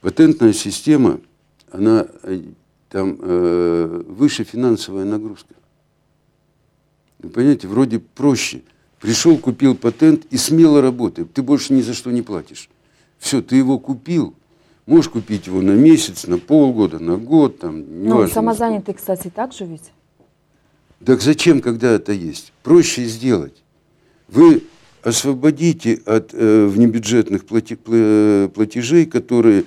Патентная 0.01 0.53
система– 0.53 1.19
она 1.71 2.07
э, 2.23 2.43
там 2.89 3.19
э, 3.21 4.03
выше 4.07 4.45
финансовая 4.45 5.05
нагрузка. 5.05 5.55
Вы 7.19 7.31
понимаете, 7.31 7.69
вроде 7.69 7.99
проще. 7.99 8.63
Пришел, 9.01 9.37
купил 9.39 9.75
патент 9.75 10.27
и 10.31 10.37
смело 10.37 10.81
работай. 10.81 11.25
Ты 11.25 11.43
больше 11.43 11.73
ни 11.73 11.83
за 11.83 11.95
что 11.95 12.11
не 12.11 12.23
платишь. 12.23 12.69
Все, 13.19 13.43
ты 13.43 13.57
его 13.57 13.79
купил. 13.79 14.35
Можешь 14.87 15.11
купить 15.11 15.47
его 15.47 15.63
на 15.63 15.73
месяц, 15.73 16.27
на 16.27 16.39
полгода, 16.39 16.99
на 16.99 17.17
год, 17.17 17.59
там, 17.59 17.79
не 18.03 18.09
Ну, 18.09 18.29
самозанятый, 18.29 18.95
кстати, 18.95 19.33
так 19.35 19.53
же 19.53 19.65
ведь? 19.65 19.91
Так 21.05 21.21
зачем, 21.21 21.61
когда 21.61 21.91
это 21.91 22.13
есть? 22.13 22.53
Проще 22.63 23.05
сделать. 23.05 23.63
Вы 24.29 24.63
освободите 25.03 26.01
от 26.07 26.31
э, 26.33 26.67
внебюджетных 26.67 27.47
плати, 27.47 27.75
платежей, 27.75 29.07
которые 29.07 29.65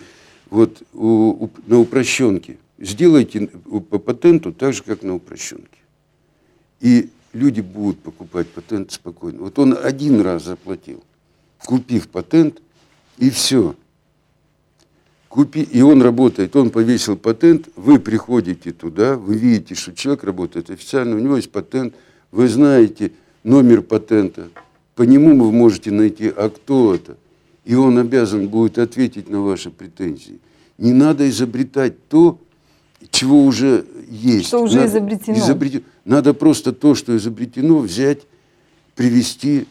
вот 0.49 0.83
у, 0.93 1.45
у, 1.45 1.49
на 1.67 1.79
упрощенке. 1.79 2.57
Сделайте 2.77 3.47
по 3.47 3.99
патенту 3.99 4.53
так 4.53 4.73
же, 4.73 4.83
как 4.83 5.03
на 5.03 5.15
упрощенке. 5.15 5.79
И 6.79 7.09
люди 7.33 7.61
будут 7.61 7.99
покупать 7.99 8.47
патент 8.47 8.91
спокойно. 8.91 9.39
Вот 9.41 9.59
он 9.59 9.77
один 9.81 10.21
раз 10.21 10.45
заплатил, 10.45 11.03
купив 11.65 12.07
патент, 12.07 12.61
и 13.17 13.29
все. 13.29 13.75
Купи, 15.27 15.61
и 15.61 15.81
он 15.81 16.01
работает, 16.01 16.55
он 16.55 16.71
повесил 16.71 17.15
патент, 17.15 17.69
вы 17.75 17.99
приходите 17.99 18.71
туда, 18.71 19.15
вы 19.15 19.35
видите, 19.35 19.75
что 19.75 19.93
человек 19.93 20.23
работает 20.23 20.71
официально, 20.71 21.15
у 21.15 21.19
него 21.19 21.35
есть 21.35 21.51
патент, 21.51 21.93
вы 22.31 22.47
знаете 22.47 23.11
номер 23.43 23.83
патента, 23.83 24.49
по 24.95 25.03
нему 25.03 25.39
вы 25.39 25.51
можете 25.51 25.91
найти, 25.91 26.33
а 26.35 26.49
кто 26.49 26.95
это– 26.95 27.15
и 27.69 27.75
он 27.75 27.99
обязан 27.99 28.47
будет 28.47 28.79
ответить 28.79 29.29
на 29.29 29.41
ваши 29.41 29.69
претензии. 29.69 30.39
Не 30.79 30.91
надо 30.91 31.29
изобретать 31.29 32.07
то, 32.07 32.41
чего 33.11 33.45
уже 33.45 33.85
есть. 34.09 34.47
Что 34.47 34.63
уже 34.63 34.77
надо, 34.77 34.87
изобретено. 34.89 35.37
изобретено. 35.37 35.83
Надо 36.03 36.33
просто 36.33 36.73
то, 36.73 36.95
что 36.95 37.15
изобретено, 37.15 37.77
взять, 37.77 38.21
привести 38.95 39.67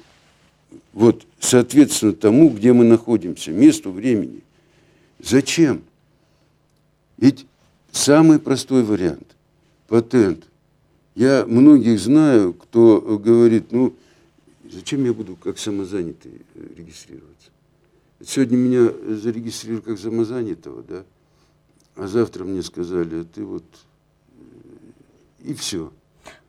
вот, 0.92 1.26
соответственно 1.40 2.12
тому, 2.12 2.50
где 2.50 2.72
мы 2.72 2.84
находимся, 2.84 3.50
месту, 3.50 3.90
времени. 3.90 4.42
Зачем? 5.18 5.82
Ведь 7.16 7.46
самый 7.90 8.38
простой 8.38 8.84
вариант– 8.84 9.26
патент. 9.88 10.44
Я 11.16 11.44
многих 11.48 11.98
знаю, 11.98 12.52
кто 12.52 13.18
говорит, 13.18 13.72
ну, 13.72 13.92
зачем 14.70 15.04
я 15.04 15.12
буду 15.12 15.34
как 15.34 15.58
самозанятый 15.58 16.42
регистрироваться? 16.76 17.50
Сегодня 18.24 18.57
меня 18.57 18.90
зарегистрировали 19.14 19.83
как 19.83 19.98
самозанятого, 19.98 20.83
да, 20.83 21.04
а 21.96 22.07
завтра 22.07 22.44
мне 22.44 22.62
сказали, 22.62 23.22
ты 23.22 23.44
вот 23.44 23.64
и 25.40 25.54
все. 25.54 25.90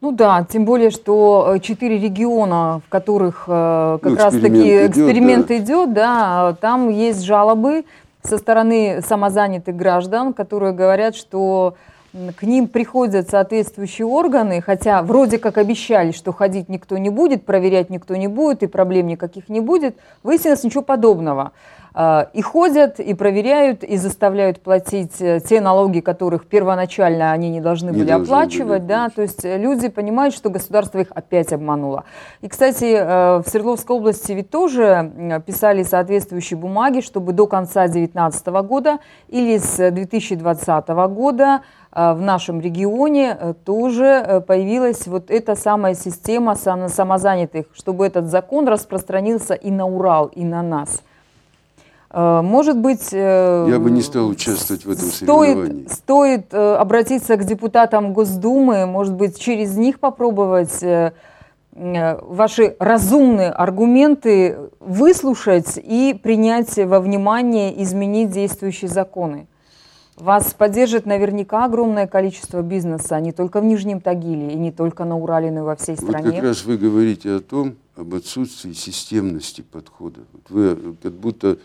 Ну 0.01 0.11
да, 0.11 0.45
тем 0.49 0.65
более, 0.65 0.89
что 0.89 1.53
э, 1.55 1.59
четыре 1.59 1.99
региона, 1.99 2.81
в 2.85 2.89
которых 2.89 3.43
э, 3.47 3.99
как 4.01 4.11
ну, 4.11 4.17
раз-таки 4.17 4.87
эксперимент 4.87 5.51
идет, 5.51 5.59
да. 5.59 5.65
идет, 5.65 5.93
да, 5.93 6.57
там 6.59 6.89
есть 6.89 7.21
жалобы 7.21 7.85
со 8.23 8.37
стороны 8.37 9.01
самозанятых 9.05 9.75
граждан, 9.75 10.33
которые 10.33 10.73
говорят, 10.73 11.15
что 11.15 11.75
к 12.35 12.43
ним 12.43 12.67
приходят 12.67 13.29
соответствующие 13.29 14.07
органы, 14.07 14.61
хотя 14.61 15.01
вроде 15.03 15.37
как 15.37 15.57
обещали, 15.57 16.11
что 16.11 16.33
ходить 16.33 16.69
никто 16.69 16.97
не 16.97 17.09
будет, 17.09 17.45
проверять 17.45 17.89
никто 17.89 18.15
не 18.15 18.27
будет 18.27 18.63
и 18.63 18.67
проблем 18.67 19.07
никаких 19.07 19.49
не 19.49 19.59
будет, 19.59 19.95
выяснилось 20.23 20.63
ничего 20.63 20.81
подобного. 20.81 21.51
А, 21.93 22.29
и 22.33 22.41
ходят, 22.41 22.99
и 22.99 23.13
проверяют, 23.13 23.83
и 23.83 23.97
заставляют 23.97 24.61
платить 24.61 25.19
э, 25.19 25.39
те 25.39 25.59
налоги, 25.59 26.01
которых 26.01 26.45
первоначально 26.45 27.31
они 27.31 27.49
не 27.49 27.61
должны 27.61 27.87
не 27.87 27.99
были 27.99 28.07
должны 28.07 28.25
оплачивать. 28.25 28.83
Были. 28.83 28.87
Да? 28.87 29.09
То 29.09 29.23
есть 29.23 29.43
люди 29.43 29.89
понимают, 29.89 30.35
что 30.35 30.49
государство 30.49 30.99
их 30.99 31.07
опять 31.13 31.51
обмануло. 31.51 32.03
И, 32.41 32.47
кстати, 32.47 32.95
э, 32.95 33.41
в 33.41 33.49
Свердловской 33.49 33.95
области 33.95 34.31
ведь 34.33 34.49
тоже 34.51 35.41
писали 35.45 35.83
соответствующие 35.83 36.57
бумаги, 36.57 37.01
чтобы 37.01 37.33
до 37.33 37.47
конца 37.47 37.87
2019 37.87 38.47
года 38.63 38.99
или 39.27 39.57
с 39.57 39.91
2020 39.91 40.87
года 41.09 41.61
в 41.91 42.21
нашем 42.21 42.61
регионе 42.61 43.55
тоже 43.65 44.43
появилась 44.47 45.07
вот 45.07 45.31
эта 45.31 45.55
самая 45.55 45.95
система 45.95 46.55
самозанятых, 46.55 47.65
чтобы 47.73 48.05
этот 48.05 48.27
закон 48.27 48.67
распространился 48.67 49.55
и 49.55 49.71
на 49.71 49.87
Урал, 49.87 50.27
и 50.27 50.43
на 50.43 50.61
нас. 50.61 51.01
Может 52.13 52.77
быть... 52.77 53.11
Я 53.11 53.79
бы 53.79 53.89
не 53.89 54.01
стал 54.01 54.27
участвовать 54.27 54.85
в 54.85 54.91
этом 54.91 55.05
стоит, 55.05 55.55
соревновании. 55.55 55.87
Стоит 55.87 56.53
обратиться 56.53 57.37
к 57.37 57.43
депутатам 57.43 58.13
Госдумы, 58.13 58.85
может 58.85 59.15
быть, 59.15 59.39
через 59.39 59.75
них 59.75 59.99
попробовать 59.99 60.83
Э, 61.79 62.19
ваши 62.21 62.75
разумные 62.79 63.51
аргументы 63.51 64.57
выслушать 64.79 65.77
и 65.81 66.19
принять 66.21 66.75
во 66.77 66.99
внимание, 66.99 67.81
изменить 67.83 68.31
действующие 68.31 68.89
законы. 68.89 69.47
Вас 70.19 70.53
поддержит 70.53 71.05
наверняка 71.05 71.65
огромное 71.65 72.05
количество 72.05 72.61
бизнеса, 72.61 73.19
не 73.21 73.31
только 73.31 73.61
в 73.61 73.63
Нижнем 73.63 74.01
Тагиле 74.01 74.51
и 74.53 74.55
не 74.55 74.71
только 74.71 75.05
на 75.05 75.17
Урале, 75.17 75.49
но 75.49 75.61
и 75.61 75.63
во 75.63 75.75
всей 75.77 75.95
стране. 75.95 76.25
Вот 76.25 76.35
как 76.35 76.43
раз 76.43 76.65
вы 76.65 76.77
говорите 76.77 77.31
о 77.31 77.39
том, 77.39 77.75
об 77.95 78.13
отсутствии 78.13 78.73
системности 78.73 79.61
подхода. 79.61 80.19
Вот 80.33 80.49
вы 80.49 80.95
как 81.01 81.13
будто 81.13 81.57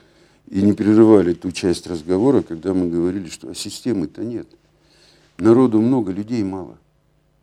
и 0.48 0.62
не 0.62 0.72
прерывали 0.72 1.34
ту 1.34 1.50
часть 1.50 1.86
разговора, 1.88 2.42
когда 2.42 2.74
мы 2.74 2.88
говорили, 2.88 3.28
что 3.28 3.50
а 3.50 3.54
системы-то 3.54 4.22
нет. 4.22 4.46
Народу 5.38 5.80
много, 5.80 6.12
людей 6.12 6.44
мало. 6.44 6.78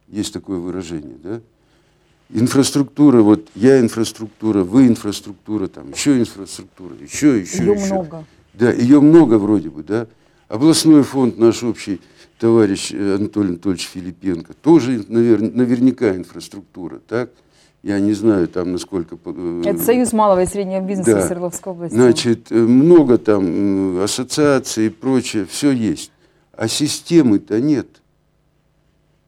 Есть 0.07 0.33
такое 0.33 0.59
выражение, 0.59 1.17
да? 1.21 1.41
Инфраструктура, 2.29 3.21
вот 3.21 3.49
я 3.55 3.81
инфраструктура, 3.81 4.63
вы 4.63 4.87
инфраструктура, 4.87 5.67
там 5.67 5.91
еще 5.91 6.17
инфраструктура, 6.17 6.95
еще, 7.01 7.41
еще, 7.41 7.57
ее 7.57 7.73
еще. 7.73 7.93
много. 7.93 8.25
Да, 8.53 8.71
ее 8.71 9.01
много 9.01 9.37
вроде 9.37 9.69
бы, 9.69 9.83
да. 9.83 10.07
Областной 10.51 11.03
фонд 11.03 11.37
наш 11.37 11.63
общий 11.63 12.01
товарищ 12.37 12.91
э, 12.91 13.15
Анатолий 13.15 13.49
Анатольевич 13.49 13.87
Филипенко, 13.87 14.53
тоже 14.53 15.03
навер, 15.07 15.41
наверняка 15.41 16.15
инфраструктура, 16.15 16.99
так? 17.07 17.29
Я 17.83 17.99
не 17.99 18.13
знаю 18.13 18.47
там 18.47 18.71
насколько... 18.73 19.17
Э, 19.25 19.61
Это 19.65 19.79
Союз 19.79 20.13
малого 20.13 20.43
и 20.43 20.45
среднего 20.45 20.81
бизнеса 20.81 21.15
да. 21.15 21.25
Свердловской 21.25 21.73
области. 21.73 21.95
Значит, 21.95 22.51
э, 22.51 22.55
много 22.55 23.17
там 23.17 24.01
ассоциаций 24.01 24.87
и 24.87 24.89
прочее, 24.89 25.45
все 25.45 25.71
есть. 25.71 26.11
А 26.53 26.67
системы-то 26.67 27.61
нет. 27.61 27.87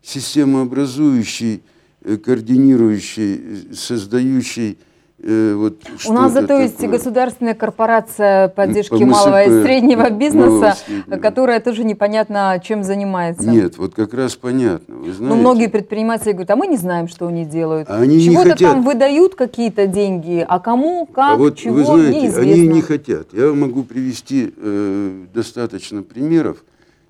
Системообразующей 0.02 1.62
Э, 2.06 2.18
координирующий, 2.18 3.74
создающий 3.74 4.78
вот 5.24 5.80
У 6.08 6.14
нас 6.14 6.34
зато 6.34 6.48
такое. 6.48 6.64
есть 6.64 6.86
государственная 6.86 7.54
корпорация 7.54 8.50
поддержки 8.50 8.98
По 8.98 9.06
малого 9.06 9.44
и 9.44 9.64
среднего 9.64 10.10
бизнеса, 10.10 10.76
среднего. 10.86 11.18
которая 11.18 11.60
тоже 11.60 11.84
непонятно 11.84 12.62
чем 12.64 12.84
занимается. 12.84 13.50
Нет, 13.50 13.78
вот 13.78 13.96
как 13.96 14.14
раз 14.14 14.36
понятно. 14.36 14.96
Вы 14.96 15.14
знаете, 15.14 15.24
Но 15.24 15.36
многие 15.36 15.68
предприниматели 15.68 16.32
говорят, 16.32 16.52
а 16.52 16.56
мы 16.56 16.68
не 16.68 16.78
знаем, 16.78 17.08
что 17.08 17.28
они 17.28 17.46
делают. 17.46 17.90
А 17.90 18.00
они 18.00 18.22
Чего-то 18.22 18.52
хотят. 18.52 18.72
там 18.72 18.84
выдают 18.84 19.36
какие-то 19.36 19.88
деньги, 19.88 20.46
а 20.48 20.60
кому, 20.60 21.06
как, 21.06 21.36
а 21.36 21.38
вот, 21.38 21.58
чего, 21.58 21.76
вы 21.76 21.86
знаете, 21.86 22.22
неизвестно. 22.22 22.42
Они 22.42 22.68
не 22.68 22.82
хотят. 22.82 23.28
Я 23.34 23.54
могу 23.54 23.84
привести 23.84 24.54
э, 24.56 25.26
достаточно 25.34 26.04
примеров, 26.04 26.64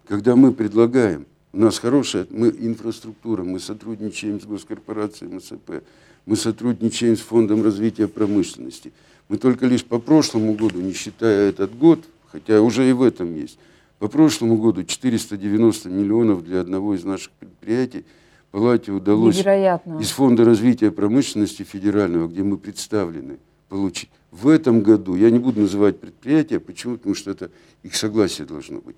когда 0.08 0.36
мы 0.36 0.52
предлагаем 0.52 1.26
у 1.54 1.60
нас 1.60 1.78
хорошая 1.78 2.26
мы 2.32 2.50
инфраструктура, 2.50 3.44
мы 3.44 3.60
сотрудничаем 3.60 4.42
с 4.42 4.46
госкорпорацией 4.46 5.36
МСП, 5.36 5.84
мы 6.26 6.36
сотрудничаем 6.36 7.18
с 7.18 7.22
Фондом 7.22 7.64
развития 7.64 8.08
промышленности. 8.08 8.94
Мы 9.30 9.38
только 9.38 9.66
лишь 9.66 9.84
по 9.84 10.00
прошлому 10.00 10.54
году, 10.54 10.80
не 10.80 10.94
считая 10.94 11.50
этот 11.50 11.78
год, 11.78 12.00
хотя 12.32 12.62
уже 12.62 12.90
и 12.90 12.94
в 12.94 13.02
этом 13.02 13.36
есть, 13.36 13.58
по 14.00 14.08
прошлому 14.08 14.58
году 14.58 14.84
490 14.84 15.90
миллионов 15.90 16.44
для 16.44 16.62
одного 16.62 16.96
из 16.96 17.04
наших 17.04 17.32
предприятий 17.32 18.06
Палате 18.54 18.92
удалось 18.92 19.38
Невероятно. 19.38 19.98
из 20.00 20.12
Фонда 20.12 20.46
развития 20.46 20.92
промышленности 20.92 21.64
федерального, 21.64 22.28
где 22.28 22.44
мы 22.44 22.58
представлены, 22.58 23.40
получить. 23.68 24.12
В 24.30 24.48
этом 24.48 24.82
году, 24.82 25.16
я 25.16 25.32
не 25.32 25.40
буду 25.40 25.62
называть 25.62 26.00
предприятия, 26.00 26.60
почему? 26.60 26.98
Потому 26.98 27.16
что 27.16 27.32
это 27.32 27.50
их 27.82 27.96
согласие 27.96 28.46
должно 28.46 28.80
быть. 28.80 28.96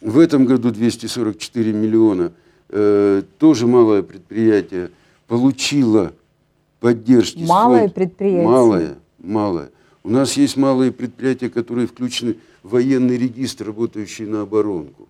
В 0.00 0.18
этом 0.18 0.46
году 0.46 0.70
244 0.70 1.72
миллиона. 1.74 2.32
Э, 2.70 3.22
тоже 3.38 3.66
малое 3.66 4.02
предприятие 4.02 4.90
получило 5.26 6.14
поддержки. 6.80 7.42
Малое 7.44 7.80
свой... 7.80 7.90
предприятие? 7.90 8.44
Малое, 8.44 8.98
малое. 9.18 9.70
У 10.02 10.10
нас 10.10 10.36
есть 10.36 10.56
малые 10.56 10.92
предприятия, 10.92 11.50
которые 11.50 11.86
включены 11.86 12.36
в 12.62 12.70
военный 12.70 13.18
регистр, 13.18 13.66
работающий 13.66 14.26
на 14.26 14.42
оборонку. 14.42 15.08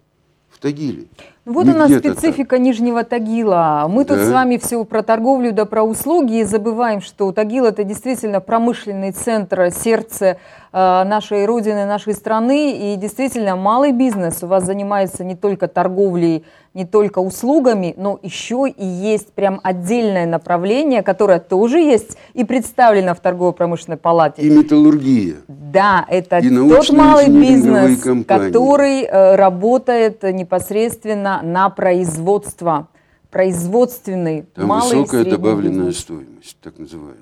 В 0.51 0.59
Тагиле. 0.59 1.07
Вот 1.51 1.67
Не 1.67 1.73
у 1.73 1.77
нас 1.77 1.93
специфика 1.93 2.57
так. 2.57 2.61
Нижнего 2.61 3.03
Тагила. 3.03 3.87
Мы 3.89 4.05
да. 4.05 4.15
тут 4.15 4.25
с 4.25 4.31
вами 4.31 4.57
все 4.57 4.85
про 4.85 5.03
торговлю 5.03 5.53
да 5.53 5.65
про 5.65 5.83
услуги 5.83 6.39
и 6.39 6.45
забываем, 6.45 7.01
что 7.01 7.33
Тагил 7.33 7.65
это 7.65 7.83
действительно 7.83 8.41
промышленный 8.41 9.11
центр, 9.13 9.71
сердце 9.71 10.39
Э, 10.73 11.03
нашей 11.03 11.47
родины, 11.47 11.85
нашей 11.85 12.15
страны. 12.15 12.93
И 12.93 12.97
действительно, 12.97 13.57
малый 13.57 13.91
бизнес 13.91 14.45
у 14.45 14.47
вас 14.47 14.65
занимается 14.65 15.25
не 15.25 15.35
только 15.35 15.67
торговлей, 15.67 16.45
не 16.75 16.85
только 16.85 17.19
услугами, 17.19 17.93
но 17.97 18.21
еще 18.23 18.69
и 18.69 18.87
есть 18.87 19.33
прям 19.33 19.59
отдельное 19.65 20.27
направление, 20.27 21.03
которое 21.03 21.41
тоже 21.41 21.81
есть 21.81 22.17
и 22.35 22.45
представлено 22.45 23.17
в 23.17 23.19
торгово-промышленной 23.19 23.97
палате. 23.97 24.43
И 24.43 24.49
металлургия. 24.49 25.39
Да, 25.49 26.07
это 26.09 26.39
и 26.39 26.49
тот 26.49 26.93
малый 26.93 27.29
бизнес, 27.29 28.01
который 28.25 29.03
э, 29.03 29.35
работает 29.35 30.23
непосредственно 30.23 31.40
на 31.43 31.71
производство. 31.71 32.89
Производственный 33.31 34.43
Там 34.55 34.67
малый 34.67 34.99
высокая 34.99 35.25
добавленная 35.25 35.87
бизнес. 35.87 35.99
стоимость, 35.99 36.57
так 36.61 36.79
называемая. 36.79 37.19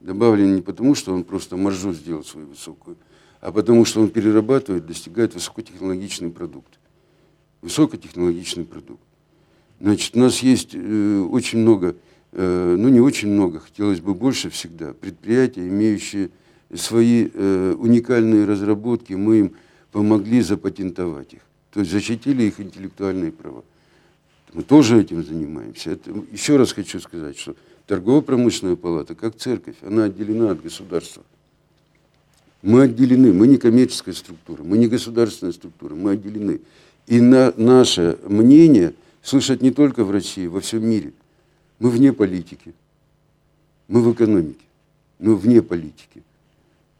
Добавлен 0.00 0.54
не 0.54 0.62
потому, 0.62 0.94
что 0.94 1.14
он 1.14 1.24
просто 1.24 1.56
маржу 1.56 1.92
сделал 1.94 2.22
свою 2.24 2.48
высокую, 2.48 2.96
а 3.40 3.50
потому 3.52 3.84
что 3.84 4.02
он 4.02 4.10
перерабатывает, 4.10 4.86
достигает 4.86 5.34
высокотехнологичный 5.34 6.30
продукт. 6.30 6.78
Высокотехнологичный 7.62 8.64
продукт. 8.64 9.02
Значит, 9.80 10.14
у 10.14 10.20
нас 10.20 10.40
есть 10.40 10.74
э, 10.74 11.20
очень 11.30 11.60
много, 11.60 11.96
э, 12.32 12.76
ну 12.78 12.88
не 12.88 13.00
очень 13.00 13.28
много, 13.28 13.60
хотелось 13.60 14.00
бы 14.00 14.14
больше 14.14 14.50
всегда, 14.50 14.92
предприятия, 14.92 15.66
имеющие 15.66 16.30
свои 16.74 17.28
э, 17.32 17.74
уникальные 17.78 18.44
разработки, 18.44 19.12
мы 19.14 19.38
им 19.38 19.52
помогли 19.90 20.40
запатентовать 20.40 21.34
их. 21.34 21.40
То 21.76 21.80
есть 21.80 21.92
защитили 21.92 22.44
их 22.44 22.58
интеллектуальные 22.58 23.32
права. 23.32 23.62
Мы 24.54 24.62
тоже 24.62 24.98
этим 24.98 25.22
занимаемся. 25.22 25.90
Это, 25.90 26.10
еще 26.32 26.56
раз 26.56 26.72
хочу 26.72 26.98
сказать, 27.00 27.36
что 27.36 27.54
Торгово-промышленная 27.86 28.76
палата, 28.76 29.14
как 29.14 29.36
церковь, 29.36 29.76
она 29.82 30.04
отделена 30.04 30.52
от 30.52 30.62
государства. 30.62 31.22
Мы 32.62 32.80
отделены, 32.80 33.30
мы 33.34 33.46
не 33.46 33.58
коммерческая 33.58 34.14
структура, 34.14 34.62
мы 34.62 34.78
не 34.78 34.88
государственная 34.88 35.52
структура, 35.52 35.94
мы 35.94 36.12
отделены. 36.12 36.62
И 37.08 37.20
на 37.20 37.52
наше 37.58 38.18
мнение 38.26 38.94
слышат 39.22 39.60
не 39.60 39.70
только 39.70 40.02
в 40.02 40.10
России, 40.10 40.46
во 40.46 40.62
всем 40.62 40.82
мире. 40.82 41.12
Мы 41.78 41.90
вне 41.90 42.14
политики, 42.14 42.72
мы 43.86 44.00
в 44.00 44.14
экономике, 44.14 44.64
мы 45.18 45.36
вне 45.36 45.60
политики. 45.60 46.22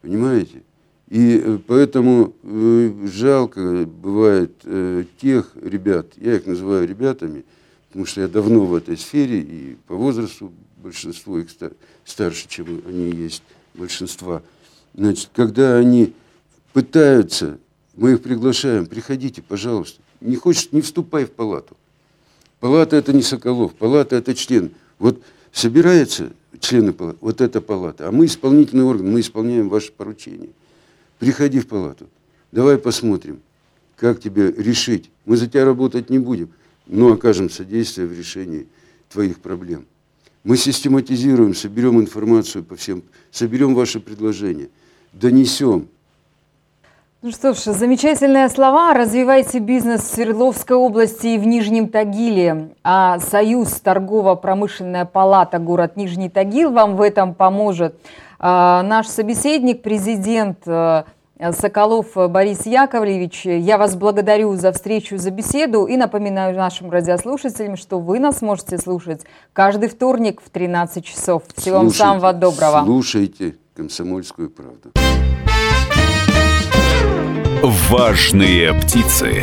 Понимаете? 0.02 0.60
И 1.08 1.40
э, 1.42 1.58
поэтому 1.66 2.34
э, 2.42 3.06
жалко 3.12 3.86
бывает 3.86 4.52
э, 4.64 5.04
тех 5.20 5.52
ребят, 5.54 6.08
я 6.16 6.36
их 6.36 6.46
называю 6.46 6.88
ребятами, 6.88 7.44
потому 7.88 8.06
что 8.06 8.22
я 8.22 8.28
давно 8.28 8.64
в 8.64 8.74
этой 8.74 8.96
сфере 8.96 9.40
и 9.40 9.76
по 9.86 9.94
возрасту 9.94 10.52
большинство 10.76 11.38
их 11.38 11.48
старше, 12.04 12.48
чем 12.48 12.82
они 12.88 13.10
есть, 13.10 13.42
большинства. 13.74 14.42
Значит, 14.94 15.30
когда 15.32 15.76
они 15.76 16.12
пытаются, 16.72 17.58
мы 17.94 18.12
их 18.12 18.22
приглашаем, 18.22 18.86
приходите, 18.86 19.42
пожалуйста. 19.42 20.00
Не 20.20 20.36
хочешь, 20.36 20.72
не 20.72 20.80
вступай 20.80 21.24
в 21.24 21.30
палату. 21.30 21.76
Палата– 22.58 22.96
это 22.96 23.12
не 23.12 23.22
Соколов, 23.22 23.74
палата– 23.74 24.16
это 24.16 24.34
член. 24.34 24.72
Вот 24.98 25.22
собираются 25.52 26.32
члены 26.58 26.92
палаты, 26.92 27.18
вот 27.20 27.40
эта 27.40 27.60
палата, 27.60 28.08
а 28.08 28.12
мы 28.12 28.26
исполнительный 28.26 28.84
орган, 28.84 29.10
мы 29.12 29.20
исполняем 29.20 29.68
ваши 29.68 29.92
поручения. 29.92 30.48
Приходи 31.18 31.60
в 31.60 31.66
палату, 31.66 32.06
давай 32.52 32.78
посмотрим, 32.78 33.40
как 33.96 34.20
тебе 34.20 34.50
решить. 34.52 35.10
Мы 35.24 35.36
за 35.36 35.46
тебя 35.46 35.64
работать 35.64 36.10
не 36.10 36.18
будем, 36.18 36.50
но 36.86 37.12
окажем 37.12 37.50
содействие 37.50 38.06
в 38.06 38.12
решении 38.12 38.66
твоих 39.08 39.40
проблем. 39.40 39.86
Мы 40.44 40.56
систематизируем, 40.56 41.54
соберем 41.54 42.00
информацию 42.00 42.62
по 42.62 42.76
всем, 42.76 43.02
соберем 43.30 43.74
ваши 43.74 43.98
предложения, 43.98 44.68
донесем. 45.12 45.88
Ну 47.22 47.32
что 47.32 47.54
ж, 47.54 47.56
замечательные 47.56 48.48
слова. 48.48 48.94
Развивайте 48.94 49.58
бизнес 49.58 50.02
в 50.02 50.14
Свердловской 50.14 50.76
области 50.76 51.28
и 51.28 51.38
в 51.38 51.46
Нижнем 51.46 51.88
Тагиле. 51.88 52.76
А 52.84 53.18
Союз 53.18 53.80
торгово-промышленная 53.80 55.06
палата 55.06 55.58
город 55.58 55.96
Нижний 55.96 56.28
Тагил 56.28 56.70
вам 56.70 56.94
в 56.94 57.00
этом 57.00 57.34
поможет. 57.34 57.96
А, 58.38 58.82
наш 58.82 59.06
собеседник, 59.06 59.82
президент 59.82 60.58
э, 60.66 61.04
Соколов 61.52 62.14
Борис 62.14 62.66
Яковлевич. 62.66 63.46
Я 63.46 63.78
вас 63.78 63.96
благодарю 63.96 64.54
за 64.56 64.72
встречу, 64.72 65.18
за 65.18 65.30
беседу 65.30 65.84
и 65.84 65.96
напоминаю 65.96 66.56
нашим 66.56 66.90
радиослушателям, 66.90 67.76
что 67.76 67.98
вы 67.98 68.18
нас 68.18 68.42
можете 68.42 68.78
слушать 68.78 69.22
каждый 69.52 69.88
вторник 69.88 70.40
в 70.44 70.50
13 70.50 71.04
часов. 71.04 71.42
Всего 71.54 71.80
Слушайте, 71.80 72.04
вам 72.04 72.20
самого 72.20 72.32
доброго. 72.32 72.84
Слушайте 72.84 73.56
«Комсомольскую 73.74 74.50
правду». 74.50 74.92
Важные 77.62 78.72
птицы. 78.74 79.42